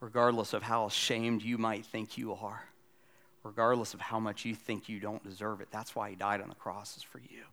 regardless 0.00 0.54
of 0.54 0.64
how 0.64 0.86
ashamed 0.86 1.40
you 1.42 1.56
might 1.56 1.86
think 1.86 2.18
you 2.18 2.34
are, 2.34 2.64
regardless 3.44 3.94
of 3.94 4.00
how 4.00 4.18
much 4.18 4.44
you 4.44 4.56
think 4.56 4.88
you 4.88 4.98
don't 4.98 5.22
deserve 5.22 5.60
it. 5.60 5.68
That's 5.70 5.94
why 5.94 6.10
he 6.10 6.16
died 6.16 6.40
on 6.40 6.48
the 6.48 6.56
cross, 6.56 6.96
is 6.96 7.04
for 7.04 7.20
you. 7.20 7.44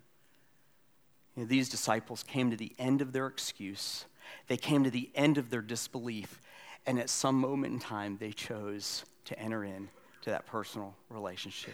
you 1.36 1.44
know, 1.44 1.46
these 1.46 1.70
disciples 1.70 2.24
came 2.24 2.50
to 2.50 2.58
the 2.58 2.74
end 2.80 3.02
of 3.02 3.14
their 3.14 3.28
excuse, 3.28 4.06
they 4.48 4.58
came 4.58 4.84
to 4.84 4.92
the 4.92 5.12
end 5.14 5.38
of 5.38 5.52
their 5.52 5.62
disbelief, 5.62 6.42
and 6.88 7.00
at 7.00 7.12
some 7.12 7.36
moment 7.36 7.74
in 7.74 7.80
time, 7.80 8.18
they 8.20 8.32
chose 8.32 9.06
to 9.26 9.38
enter 9.38 9.64
in 9.64 9.90
to 10.30 10.34
that 10.34 10.46
personal 10.46 10.96
relationship 11.10 11.74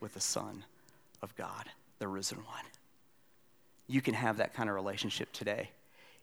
with 0.00 0.14
the 0.14 0.20
Son 0.20 0.64
of 1.20 1.34
God, 1.36 1.66
the 1.98 2.08
risen 2.08 2.38
one. 2.38 2.64
You 3.88 4.00
can 4.00 4.14
have 4.14 4.36
that 4.36 4.54
kind 4.54 4.68
of 4.68 4.74
relationship 4.74 5.32
today. 5.32 5.70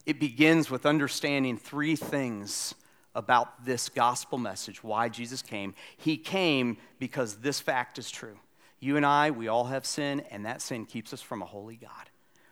It 0.06 0.20
begins 0.20 0.70
with 0.70 0.86
understanding 0.86 1.58
three 1.58 1.96
things 1.96 2.76
about 3.14 3.66
this 3.66 3.90
gospel 3.90 4.38
message 4.38 4.84
why 4.84 5.10
Jesus 5.10 5.42
came. 5.42 5.74
He 5.98 6.18
came 6.18 6.78
because 7.00 7.38
this 7.38 7.60
fact 7.60 7.98
is 7.98 8.10
true. 8.10 8.38
You 8.80 8.98
and 8.98 9.06
I, 9.06 9.32
we 9.32 9.48
all 9.48 9.66
have 9.66 9.86
sin, 9.86 10.22
and 10.32 10.46
that 10.46 10.62
sin 10.62 10.86
keeps 10.86 11.14
us 11.14 11.22
from 11.22 11.42
a 11.42 11.46
holy 11.46 11.76
God. 11.76 12.10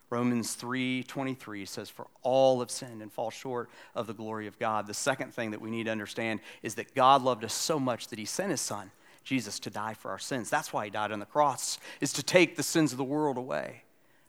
Romans 0.09 0.55
3:23 0.55 1.67
says 1.67 1.89
for 1.89 2.07
all 2.21 2.59
have 2.59 2.71
sinned 2.71 3.01
and 3.01 3.11
fall 3.11 3.31
short 3.31 3.69
of 3.95 4.07
the 4.07 4.13
glory 4.13 4.47
of 4.47 4.59
God. 4.59 4.85
The 4.85 4.93
second 4.93 5.33
thing 5.33 5.51
that 5.51 5.61
we 5.61 5.71
need 5.71 5.85
to 5.85 5.91
understand 5.91 6.39
is 6.61 6.75
that 6.75 6.93
God 6.93 7.23
loved 7.23 7.43
us 7.43 7.53
so 7.53 7.79
much 7.79 8.09
that 8.09 8.19
he 8.19 8.25
sent 8.25 8.51
his 8.51 8.61
son 8.61 8.91
Jesus 9.23 9.59
to 9.59 9.69
die 9.69 9.93
for 9.93 10.11
our 10.11 10.19
sins. 10.19 10.49
That's 10.49 10.73
why 10.73 10.85
he 10.85 10.91
died 10.91 11.11
on 11.11 11.19
the 11.19 11.25
cross 11.25 11.77
is 12.01 12.13
to 12.13 12.23
take 12.23 12.55
the 12.55 12.63
sins 12.63 12.91
of 12.91 12.97
the 12.97 13.03
world 13.03 13.37
away. 13.37 13.83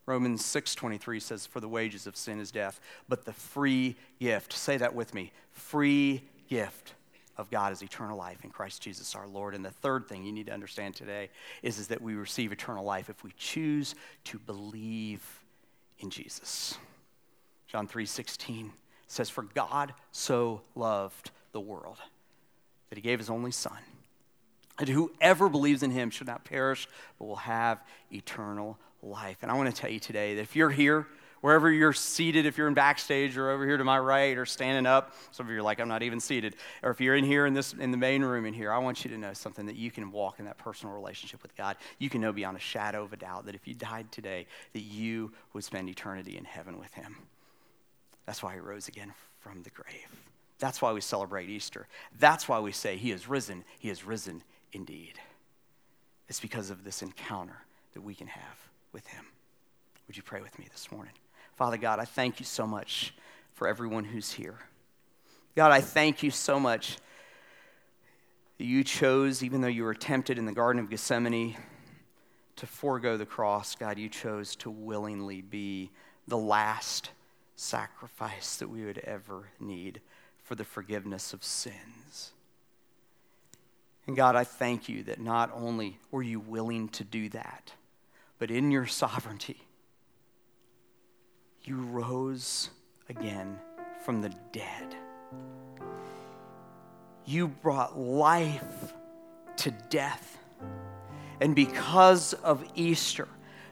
Romans 0.07 0.45
6:23 0.45 1.21
says 1.21 1.47
for 1.47 1.61
the 1.61 1.69
wages 1.69 2.07
of 2.07 2.17
sin 2.17 2.39
is 2.39 2.51
death, 2.51 2.81
but 3.09 3.25
the 3.25 3.33
free 3.33 3.97
gift, 4.21 4.53
say 4.53 4.77
that 4.77 4.95
with 4.95 5.15
me, 5.15 5.33
free 5.51 6.23
gift 6.49 6.95
of 7.37 7.51
God 7.51 7.73
is 7.73 7.83
eternal 7.83 8.17
life 8.17 8.45
in 8.45 8.51
Christ 8.51 8.83
Jesus 8.83 9.15
our 9.15 9.27
Lord. 9.27 9.55
And 9.55 9.65
the 9.65 9.71
third 9.71 10.07
thing 10.07 10.25
you 10.25 10.33
need 10.33 10.47
to 10.47 10.53
understand 10.53 10.95
today 10.95 11.31
is, 11.63 11.79
is 11.79 11.89
that 11.89 12.03
we 12.03 12.15
receive 12.15 12.53
eternal 12.53 12.85
life 12.85 13.09
if 13.09 13.25
we 13.25 13.33
choose 13.37 13.95
to 14.25 14.39
believe 14.39 15.45
in 15.99 16.11
Jesus. 16.11 16.79
John 17.67 17.89
3:16 17.89 18.73
says 19.07 19.31
for 19.31 19.43
God 19.43 19.95
so 20.13 20.63
loved 20.75 21.31
the 21.53 21.61
world 21.61 21.99
that 22.91 22.97
he 22.97 23.03
gave 23.03 23.19
his 23.19 23.31
only 23.31 23.51
son 23.51 23.79
that 24.79 24.89
whoever 24.89 25.49
believes 25.49 25.83
in 25.83 25.91
him 25.91 26.11
should 26.11 26.27
not 26.27 26.45
perish 26.45 26.89
but 27.19 27.27
will 27.27 27.37
have 27.37 27.83
eternal 28.13 28.79
life. 29.03 29.39
And 29.43 29.51
I 29.51 29.55
want 29.55 29.75
to 29.75 29.81
tell 29.81 29.91
you 29.91 30.01
today 30.01 30.35
that 30.37 30.43
if 30.43 30.57
you're 30.57 30.71
here 30.71 31.07
wherever 31.45 31.71
you're 31.71 31.93
seated, 31.93 32.47
if 32.47 32.57
you're 32.57 32.69
in 32.69 32.73
backstage 32.73 33.37
or 33.37 33.51
over 33.51 33.67
here 33.67 33.77
to 33.77 33.85
my 33.85 33.99
right 33.99 34.39
or 34.39 34.47
standing 34.47 34.87
up, 34.87 35.15
some 35.31 35.45
of 35.45 35.53
you 35.53 35.59
are 35.59 35.63
like, 35.63 35.79
I'm 35.79 35.89
not 35.89 36.03
even 36.03 36.19
seated, 36.19 36.57
or 36.83 36.91
if 36.91 37.03
you're 37.03 37.17
in 37.17 37.25
here 37.25 37.45
in 37.45 37.53
this 37.53 37.75
in 37.75 37.91
the 37.91 37.99
main 37.99 38.25
room 38.25 38.47
in 38.47 38.55
here, 38.55 38.73
I 38.73 38.79
want 38.79 39.05
you 39.05 39.11
to 39.11 39.19
know 39.19 39.35
something 39.35 39.67
that 39.67 39.77
you 39.77 39.91
can 39.91 40.11
walk 40.11 40.39
in 40.39 40.47
that 40.47 40.57
personal 40.57 40.95
relationship 40.95 41.43
with 41.43 41.55
God. 41.55 41.77
You 41.99 42.09
can 42.09 42.23
know 42.23 42.33
beyond 42.33 42.57
a 42.57 42.61
shadow 42.61 43.05
of 43.05 43.13
a 43.13 43.19
doubt 43.19 43.45
that 43.45 43.55
if 43.55 43.69
you 43.69 43.75
died 43.75 44.11
today, 44.11 44.47
that 44.73 44.81
you 44.81 45.33
would 45.53 45.65
spend 45.65 45.91
eternity 45.91 46.39
in 46.39 46.47
heaven 46.47 46.79
with 46.79 46.95
Him. 46.95 47.15
That's 48.25 48.43
why 48.43 48.55
He 48.55 48.61
rose 48.61 48.89
again 48.89 49.13
from 49.41 49.65
the 49.65 49.71
grave. 49.71 50.09
That's 50.61 50.81
why 50.81 50.93
we 50.93 51.03
celebrate 51.03 51.51
Easter. 51.51 51.89
That's 52.19 52.49
why 52.49 52.61
we 52.61 52.73
say 52.73 52.97
He 52.97 53.11
is 53.11 53.29
risen. 53.29 53.65
He 53.79 53.91
is 53.91 54.07
risen 54.07 54.43
indeed. 54.75 55.15
It's 56.29 56.41
because 56.41 56.71
of 56.71 56.85
this 56.85 57.03
encounter 57.03 57.57
that 57.93 58.03
we 58.03 58.15
can 58.15 58.27
have 58.27 58.59
with 58.93 59.07
Him. 59.07 59.25
Would 60.07 60.17
you 60.17 60.23
pray 60.23 60.41
with 60.41 60.59
me 60.59 60.67
this 60.71 60.91
morning? 60.91 61.13
Father 61.57 61.77
God, 61.77 61.99
I 61.99 62.05
thank 62.05 62.41
you 62.41 62.47
so 62.47 62.67
much 62.67 63.15
for 63.55 63.69
everyone 63.69 64.05
who's 64.05 64.33
here. 64.33 64.59
God, 65.55 65.71
I 65.71 65.81
thank 65.81 66.23
you 66.23 66.31
so 66.31 66.59
much 66.59 66.99
that 68.59 68.65
you 68.65 68.83
chose, 68.83 69.43
even 69.43 69.61
though 69.61 69.69
you 69.69 69.85
were 69.85 69.95
tempted 69.95 70.39
in 70.39 70.47
the 70.47 70.53
Garden 70.53 70.83
of 70.83 70.91
Gethsemane, 70.91 71.57
to 72.57 72.67
forego 72.67 73.17
the 73.17 73.27
cross. 73.27 73.75
God, 73.75 73.99
you 73.99 74.09
chose 74.09 74.57
to 74.57 74.71
willingly 74.71 75.43
be 75.43 75.91
the 76.27 76.39
last 76.39 77.11
sacrifice 77.57 78.57
that 78.57 78.69
we 78.69 78.85
would 78.85 78.99
ever 78.99 79.49
need 79.61 80.01
for 80.43 80.55
the 80.55 80.65
forgiveness 80.65 81.33
of 81.33 81.45
sins. 81.45 82.33
And 84.07 84.17
God, 84.17 84.37
I 84.37 84.45
thank 84.45 84.89
you 84.89 85.03
that 85.05 85.21
not 85.21 85.51
only 85.55 85.99
were 86.11 86.23
you 86.23 86.39
willing 86.41 86.89
to 86.91 87.05
do 87.05 87.29
that, 87.31 87.73
but 88.39 88.51
in 88.51 88.71
your 88.71 88.87
sovereignty, 88.87 89.63
you 91.63 91.77
rose 91.77 92.69
again 93.09 93.59
from 94.05 94.21
the 94.21 94.31
dead. 94.53 94.95
You 97.25 97.49
brought 97.49 97.99
life 97.99 98.93
to 99.57 99.71
death. 99.89 100.39
And 101.41 101.55
because 101.55 102.35
of 102.35 102.63
Easter, 102.75 103.29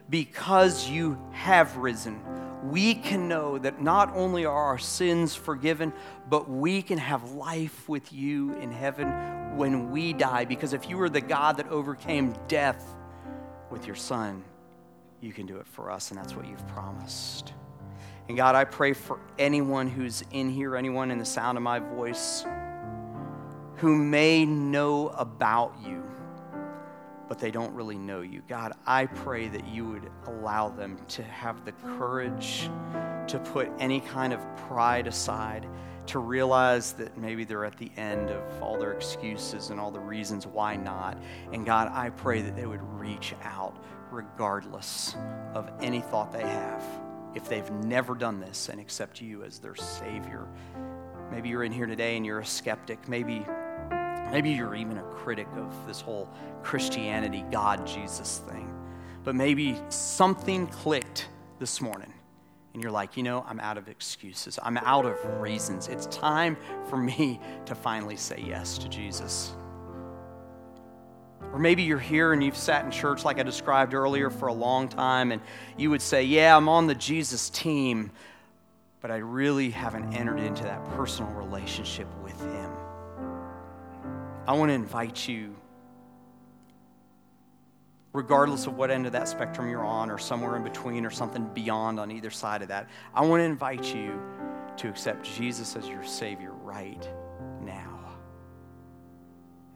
because 0.09 0.89
you 0.89 1.19
have 1.31 1.77
risen, 1.77 2.19
we 2.63 2.95
can 2.95 3.27
know 3.27 3.59
that 3.59 3.81
not 3.81 4.15
only 4.15 4.45
are 4.45 4.63
our 4.65 4.79
sins 4.79 5.35
forgiven, 5.35 5.93
but 6.29 6.49
we 6.49 6.81
can 6.81 6.97
have 6.97 7.33
life 7.33 7.87
with 7.87 8.11
you 8.11 8.53
in 8.55 8.71
heaven 8.71 9.07
when 9.55 9.91
we 9.91 10.13
die. 10.13 10.45
Because 10.45 10.73
if 10.73 10.89
you 10.89 10.97
were 10.97 11.09
the 11.09 11.21
God 11.21 11.57
that 11.57 11.67
overcame 11.69 12.35
death 12.47 12.85
with 13.69 13.85
your 13.87 13.95
Son, 13.95 14.43
you 15.21 15.31
can 15.31 15.45
do 15.45 15.57
it 15.57 15.67
for 15.67 15.89
us, 15.89 16.11
and 16.11 16.19
that's 16.19 16.35
what 16.35 16.47
you've 16.47 16.67
promised. 16.67 17.53
And 18.27 18.37
God, 18.37 18.55
I 18.55 18.63
pray 18.65 18.93
for 18.93 19.19
anyone 19.37 19.87
who's 19.87 20.23
in 20.31 20.49
here, 20.49 20.75
anyone 20.75 21.11
in 21.11 21.17
the 21.17 21.25
sound 21.25 21.57
of 21.57 21.63
my 21.63 21.79
voice, 21.79 22.45
who 23.77 23.95
may 23.95 24.45
know 24.45 25.09
about 25.09 25.75
you, 25.85 26.03
but 27.27 27.39
they 27.39 27.51
don't 27.51 27.73
really 27.73 27.97
know 27.97 28.21
you. 28.21 28.41
God, 28.47 28.73
I 28.85 29.05
pray 29.05 29.47
that 29.47 29.67
you 29.67 29.87
would 29.87 30.09
allow 30.27 30.69
them 30.69 30.97
to 31.09 31.23
have 31.23 31.65
the 31.65 31.71
courage 31.97 32.69
to 33.27 33.39
put 33.39 33.69
any 33.79 33.99
kind 34.01 34.33
of 34.33 34.39
pride 34.67 35.07
aside, 35.07 35.67
to 36.07 36.19
realize 36.19 36.93
that 36.93 37.17
maybe 37.17 37.43
they're 37.45 37.65
at 37.65 37.77
the 37.77 37.91
end 37.97 38.29
of 38.29 38.61
all 38.61 38.77
their 38.77 38.91
excuses 38.93 39.69
and 39.69 39.79
all 39.79 39.91
the 39.91 39.99
reasons 39.99 40.45
why 40.45 40.75
not. 40.75 41.17
And 41.51 41.65
God, 41.65 41.89
I 41.93 42.09
pray 42.09 42.41
that 42.41 42.55
they 42.55 42.65
would 42.65 42.83
reach 42.99 43.33
out 43.43 43.77
regardless 44.11 45.15
of 45.53 45.71
any 45.81 46.01
thought 46.01 46.31
they 46.31 46.41
have 46.41 46.83
if 47.35 47.49
they've 47.49 47.71
never 47.71 48.13
done 48.13 48.39
this 48.39 48.69
and 48.69 48.79
accept 48.79 49.21
you 49.21 49.43
as 49.43 49.59
their 49.59 49.75
Savior. 49.75 50.47
Maybe 51.31 51.49
you're 51.49 51.63
in 51.63 51.71
here 51.71 51.87
today 51.87 52.15
and 52.15 52.25
you're 52.25 52.39
a 52.39 52.45
skeptic. 52.45 53.07
Maybe, 53.07 53.45
maybe 54.33 54.49
you're 54.49 54.73
even 54.73 54.97
a 54.97 55.03
critic 55.03 55.47
of 55.55 55.71
this 55.85 56.01
whole 56.01 56.27
Christianity, 56.63 57.45
God, 57.51 57.85
Jesus 57.85 58.41
thing. 58.49 58.67
But 59.23 59.35
maybe 59.35 59.79
something 59.89 60.65
clicked 60.67 61.27
this 61.59 61.79
morning 61.79 62.11
and 62.73 62.81
you're 62.81 62.91
like, 62.91 63.15
you 63.15 63.21
know, 63.21 63.45
I'm 63.47 63.59
out 63.59 63.77
of 63.77 63.87
excuses. 63.87 64.57
I'm 64.63 64.77
out 64.77 65.05
of 65.05 65.23
reasons. 65.39 65.87
It's 65.87 66.07
time 66.07 66.57
for 66.89 66.97
me 66.97 67.39
to 67.67 67.75
finally 67.75 68.17
say 68.17 68.43
yes 68.45 68.79
to 68.79 68.89
Jesus. 68.89 69.53
Or 71.51 71.59
maybe 71.59 71.83
you're 71.83 71.99
here 71.99 72.33
and 72.33 72.43
you've 72.43 72.57
sat 72.57 72.83
in 72.83 72.89
church, 72.89 73.23
like 73.23 73.37
I 73.37 73.43
described 73.43 73.93
earlier, 73.93 74.31
for 74.31 74.47
a 74.47 74.53
long 74.53 74.87
time, 74.87 75.31
and 75.31 75.39
you 75.77 75.91
would 75.91 76.01
say, 76.01 76.23
Yeah, 76.23 76.57
I'm 76.57 76.67
on 76.67 76.87
the 76.87 76.95
Jesus 76.95 77.51
team, 77.51 78.09
but 79.01 79.11
I 79.11 79.17
really 79.17 79.69
haven't 79.69 80.15
entered 80.15 80.39
into 80.39 80.63
that 80.63 80.83
personal 80.95 81.31
relationship 81.33 82.07
with 82.23 82.39
Him. 82.41 82.62
I 84.45 84.53
want 84.53 84.69
to 84.69 84.73
invite 84.73 85.27
you, 85.27 85.55
regardless 88.11 88.67
of 88.67 88.75
what 88.75 88.91
end 88.91 89.05
of 89.05 89.13
that 89.13 89.29
spectrum 89.29 89.69
you're 89.69 89.85
on, 89.85 90.11
or 90.11 90.17
somewhere 90.17 90.57
in 90.57 90.63
between, 90.63 91.05
or 91.05 91.11
something 91.11 91.45
beyond 91.53 91.99
on 91.99 92.11
either 92.11 92.29
side 92.29 92.61
of 92.61 92.67
that, 92.67 92.89
I 93.13 93.25
want 93.25 93.39
to 93.39 93.45
invite 93.45 93.95
you 93.95 94.21
to 94.77 94.89
accept 94.89 95.23
Jesus 95.37 95.75
as 95.77 95.87
your 95.87 96.03
Savior 96.03 96.51
right 96.51 97.07
now. 97.61 97.99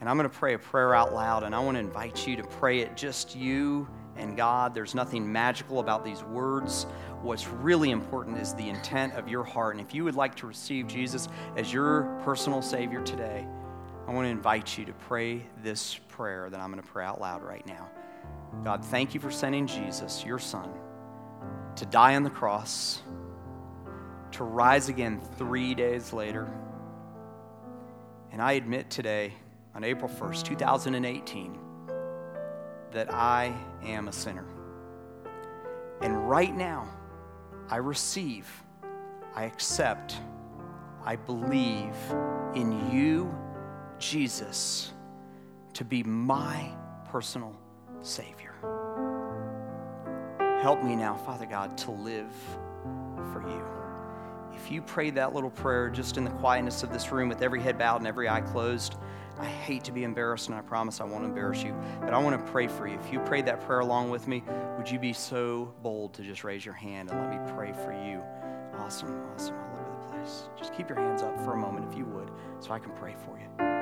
And 0.02 0.10
I'm 0.10 0.18
going 0.18 0.30
to 0.30 0.36
pray 0.36 0.54
a 0.54 0.60
prayer 0.60 0.94
out 0.94 1.14
loud, 1.14 1.44
and 1.44 1.56
I 1.56 1.60
want 1.60 1.76
to 1.76 1.80
invite 1.80 2.28
you 2.28 2.36
to 2.36 2.44
pray 2.44 2.80
it 2.80 2.98
just 2.98 3.36
you 3.36 3.88
and 4.18 4.36
God. 4.36 4.76
There's 4.76 4.94
nothing 4.94 5.32
magical 5.32 5.80
about 5.80 6.04
these 6.04 6.24
words. 6.24 6.88
What's 7.22 7.48
really 7.48 7.92
important 7.92 8.38
is 8.38 8.54
the 8.54 8.68
intent 8.68 9.14
of 9.14 9.30
your 9.30 9.44
heart. 9.44 9.76
And 9.76 9.86
if 9.86 9.96
you 9.96 10.04
would 10.04 10.16
like 10.16 10.36
to 10.36 10.48
receive 10.48 10.88
Jesus 10.88 11.30
as 11.56 11.72
your 11.72 12.20
personal 12.24 12.62
Savior 12.62 13.02
today, 13.02 13.48
I 14.08 14.12
want 14.12 14.26
to 14.26 14.30
invite 14.30 14.78
you 14.78 14.86
to 14.86 14.94
pray 14.94 15.44
this 15.62 16.00
prayer 16.08 16.50
that 16.50 16.60
I'm 16.62 16.72
going 16.72 16.82
to 16.82 16.90
pray 16.90 17.04
out 17.04 17.20
loud 17.20 17.44
right 17.44 17.66
now. 17.68 17.90
God, 18.64 18.86
thank 18.86 19.14
you 19.14 19.20
for 19.20 19.30
sending 19.30 19.68
Jesus, 19.68 20.24
your 20.24 20.40
Son, 20.40 20.70
to 21.76 21.86
die 21.86 22.16
on 22.16 22.24
the 22.24 22.30
cross, 22.30 23.02
to 24.32 24.46
rise 24.46 24.88
again 24.88 25.20
three 25.38 25.76
days 25.76 26.14
later. 26.14 26.50
And 28.32 28.42
I 28.42 28.54
admit 28.54 28.90
today, 28.90 29.34
on 29.76 29.84
April 29.84 30.10
1st, 30.10 30.44
2018, 30.46 31.60
that 32.92 33.14
I 33.14 33.54
am 33.84 34.08
a 34.08 34.14
sinner. 34.14 34.46
And 36.02 36.30
right 36.30 36.56
now, 36.56 36.88
I 37.70 37.76
receive, 37.78 38.48
I 39.36 39.44
accept, 39.44 40.16
I 41.04 41.18
believe 41.18 41.94
in 42.56 42.90
you, 42.90 43.38
Jesus, 44.00 44.94
to 45.74 45.84
be 45.84 46.04
my 46.04 46.70
personal 47.06 47.60
Savior. 48.02 48.54
Help 50.62 50.84
me 50.84 50.96
now, 50.96 51.16
Father 51.16 51.46
God, 51.46 51.78
to 51.80 51.92
live 51.92 52.32
for 53.32 53.44
you. 53.48 53.64
If 54.54 54.72
you 54.72 54.82
prayed 54.82 55.16
that 55.16 55.34
little 55.34 55.52
prayer 55.52 55.90
just 55.90 56.18
in 56.18 56.24
the 56.24 56.32
quietness 56.32 56.82
of 56.84 56.92
this 56.92 57.12
room 57.12 57.30
with 57.30 57.42
every 57.42 57.62
head 57.62 57.78
bowed 57.78 57.98
and 57.98 58.08
every 58.08 58.28
eye 58.28 58.42
closed, 58.42 58.96
I 59.40 59.46
hate 59.46 59.84
to 59.84 59.92
be 59.92 60.04
embarrassed, 60.04 60.48
and 60.48 60.58
I 60.58 60.62
promise 60.62 61.00
I 61.00 61.04
won't 61.04 61.24
embarrass 61.24 61.62
you, 61.62 61.76
but 62.02 62.14
I 62.14 62.18
want 62.18 62.44
to 62.44 62.52
pray 62.52 62.68
for 62.68 62.88
you. 62.88 62.98
If 62.98 63.14
you 63.14 63.20
prayed 63.20 63.46
that 63.46 63.62
prayer 63.62 63.82
along 63.82 64.10
with 64.10 64.28
me, 64.28 64.44
would 64.78 64.90
you 64.90 64.98
be 64.98 65.14
so 65.14 65.74
bold 65.84 66.16
to 66.16 66.24
just 66.24 66.44
raise 66.44 66.66
your 66.66 66.74
hand 66.74 67.12
and 67.12 67.20
let 67.20 67.30
me 67.30 67.54
pray 67.54 67.72
for 67.72 67.94
you? 67.94 68.20
Awesome, 68.80 69.24
awesome, 69.36 69.56
all 69.56 69.80
over 69.80 69.92
the 70.02 70.18
place. 70.18 70.50
Just 70.58 70.74
keep 70.74 70.90
your 70.90 70.98
hands 70.98 71.22
up 71.22 71.40
for 71.46 71.54
a 71.54 71.58
moment, 71.58 71.86
if 71.92 71.96
you 71.96 72.06
would, 72.06 72.32
so 72.60 72.72
I 72.72 72.80
can 72.80 72.92
pray 72.94 73.16
for 73.24 73.38
you. 73.38 73.77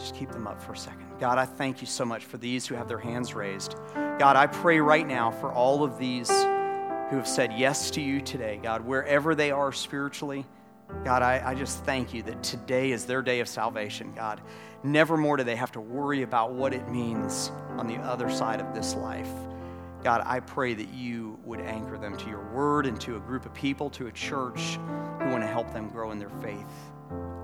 Just 0.00 0.14
keep 0.14 0.30
them 0.30 0.46
up 0.46 0.60
for 0.62 0.72
a 0.72 0.76
second. 0.76 1.06
God, 1.20 1.36
I 1.36 1.44
thank 1.44 1.82
you 1.82 1.86
so 1.86 2.06
much 2.06 2.24
for 2.24 2.38
these 2.38 2.66
who 2.66 2.74
have 2.74 2.88
their 2.88 2.98
hands 2.98 3.34
raised. 3.34 3.76
God, 3.94 4.34
I 4.34 4.46
pray 4.46 4.80
right 4.80 5.06
now 5.06 5.30
for 5.30 5.52
all 5.52 5.84
of 5.84 5.98
these 5.98 6.30
who 6.30 7.16
have 7.16 7.28
said 7.28 7.52
yes 7.52 7.90
to 7.92 8.00
you 8.00 8.22
today, 8.22 8.58
God, 8.62 8.80
wherever 8.80 9.34
they 9.34 9.50
are 9.50 9.72
spiritually. 9.72 10.46
God, 11.04 11.22
I, 11.22 11.42
I 11.44 11.54
just 11.54 11.84
thank 11.84 12.14
you 12.14 12.22
that 12.22 12.42
today 12.42 12.92
is 12.92 13.04
their 13.04 13.20
day 13.20 13.40
of 13.40 13.48
salvation, 13.48 14.14
God. 14.14 14.40
Never 14.82 15.18
more 15.18 15.36
do 15.36 15.44
they 15.44 15.56
have 15.56 15.72
to 15.72 15.80
worry 15.80 16.22
about 16.22 16.52
what 16.52 16.72
it 16.72 16.88
means 16.88 17.52
on 17.76 17.86
the 17.86 17.96
other 17.96 18.30
side 18.30 18.60
of 18.60 18.74
this 18.74 18.94
life. 18.94 19.28
God, 20.02 20.22
I 20.24 20.40
pray 20.40 20.72
that 20.72 20.88
you 20.94 21.38
would 21.44 21.60
anchor 21.60 21.98
them 21.98 22.16
to 22.16 22.28
your 22.28 22.42
word 22.52 22.86
and 22.86 22.98
to 23.02 23.16
a 23.16 23.20
group 23.20 23.44
of 23.44 23.52
people, 23.52 23.90
to 23.90 24.06
a 24.06 24.12
church 24.12 24.78
who 25.18 25.28
want 25.28 25.42
to 25.42 25.46
help 25.46 25.70
them 25.74 25.90
grow 25.90 26.10
in 26.10 26.18
their 26.18 26.30
faith, 26.30 26.72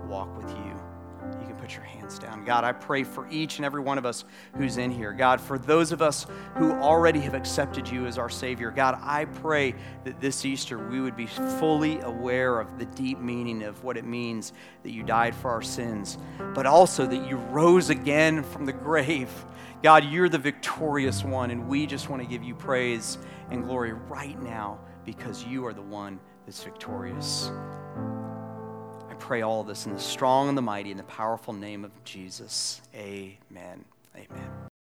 walk 0.08 0.34
with 0.38 0.50
you 0.50 0.95
you 1.40 1.46
can 1.46 1.56
put 1.56 1.74
your 1.74 1.84
hands 1.84 2.18
down. 2.18 2.44
God, 2.44 2.64
I 2.64 2.72
pray 2.72 3.04
for 3.04 3.28
each 3.30 3.56
and 3.56 3.64
every 3.64 3.80
one 3.80 3.98
of 3.98 4.06
us 4.06 4.24
who's 4.56 4.76
in 4.76 4.90
here. 4.90 5.12
God, 5.12 5.40
for 5.40 5.58
those 5.58 5.92
of 5.92 6.02
us 6.02 6.26
who 6.56 6.72
already 6.72 7.20
have 7.20 7.34
accepted 7.34 7.88
you 7.88 8.06
as 8.06 8.18
our 8.18 8.28
Savior, 8.28 8.70
God, 8.70 8.98
I 9.02 9.24
pray 9.24 9.74
that 10.04 10.20
this 10.20 10.44
Easter 10.44 10.78
we 10.78 11.00
would 11.00 11.16
be 11.16 11.26
fully 11.26 12.00
aware 12.00 12.60
of 12.60 12.78
the 12.78 12.86
deep 12.86 13.18
meaning 13.18 13.62
of 13.62 13.82
what 13.84 13.96
it 13.96 14.04
means 14.04 14.52
that 14.82 14.92
you 14.92 15.02
died 15.02 15.34
for 15.34 15.50
our 15.50 15.62
sins, 15.62 16.18
but 16.54 16.66
also 16.66 17.06
that 17.06 17.28
you 17.28 17.36
rose 17.36 17.90
again 17.90 18.42
from 18.42 18.66
the 18.66 18.72
grave. 18.72 19.30
God, 19.82 20.04
you're 20.04 20.28
the 20.28 20.38
victorious 20.38 21.22
one, 21.22 21.50
and 21.50 21.68
we 21.68 21.86
just 21.86 22.08
want 22.08 22.22
to 22.22 22.28
give 22.28 22.42
you 22.42 22.54
praise 22.54 23.18
and 23.50 23.64
glory 23.64 23.92
right 23.92 24.40
now 24.42 24.78
because 25.04 25.44
you 25.44 25.66
are 25.66 25.72
the 25.72 25.82
one 25.82 26.18
that's 26.44 26.62
victorious 26.62 27.50
pray 29.18 29.42
all 29.42 29.64
this 29.64 29.86
in 29.86 29.94
the 29.94 30.00
strong 30.00 30.48
and 30.48 30.56
the 30.56 30.62
mighty 30.62 30.90
and 30.90 30.98
the 30.98 31.04
powerful 31.04 31.52
name 31.52 31.84
of 31.84 31.92
Jesus. 32.04 32.80
Amen. 32.94 33.84
Amen. 34.14 34.75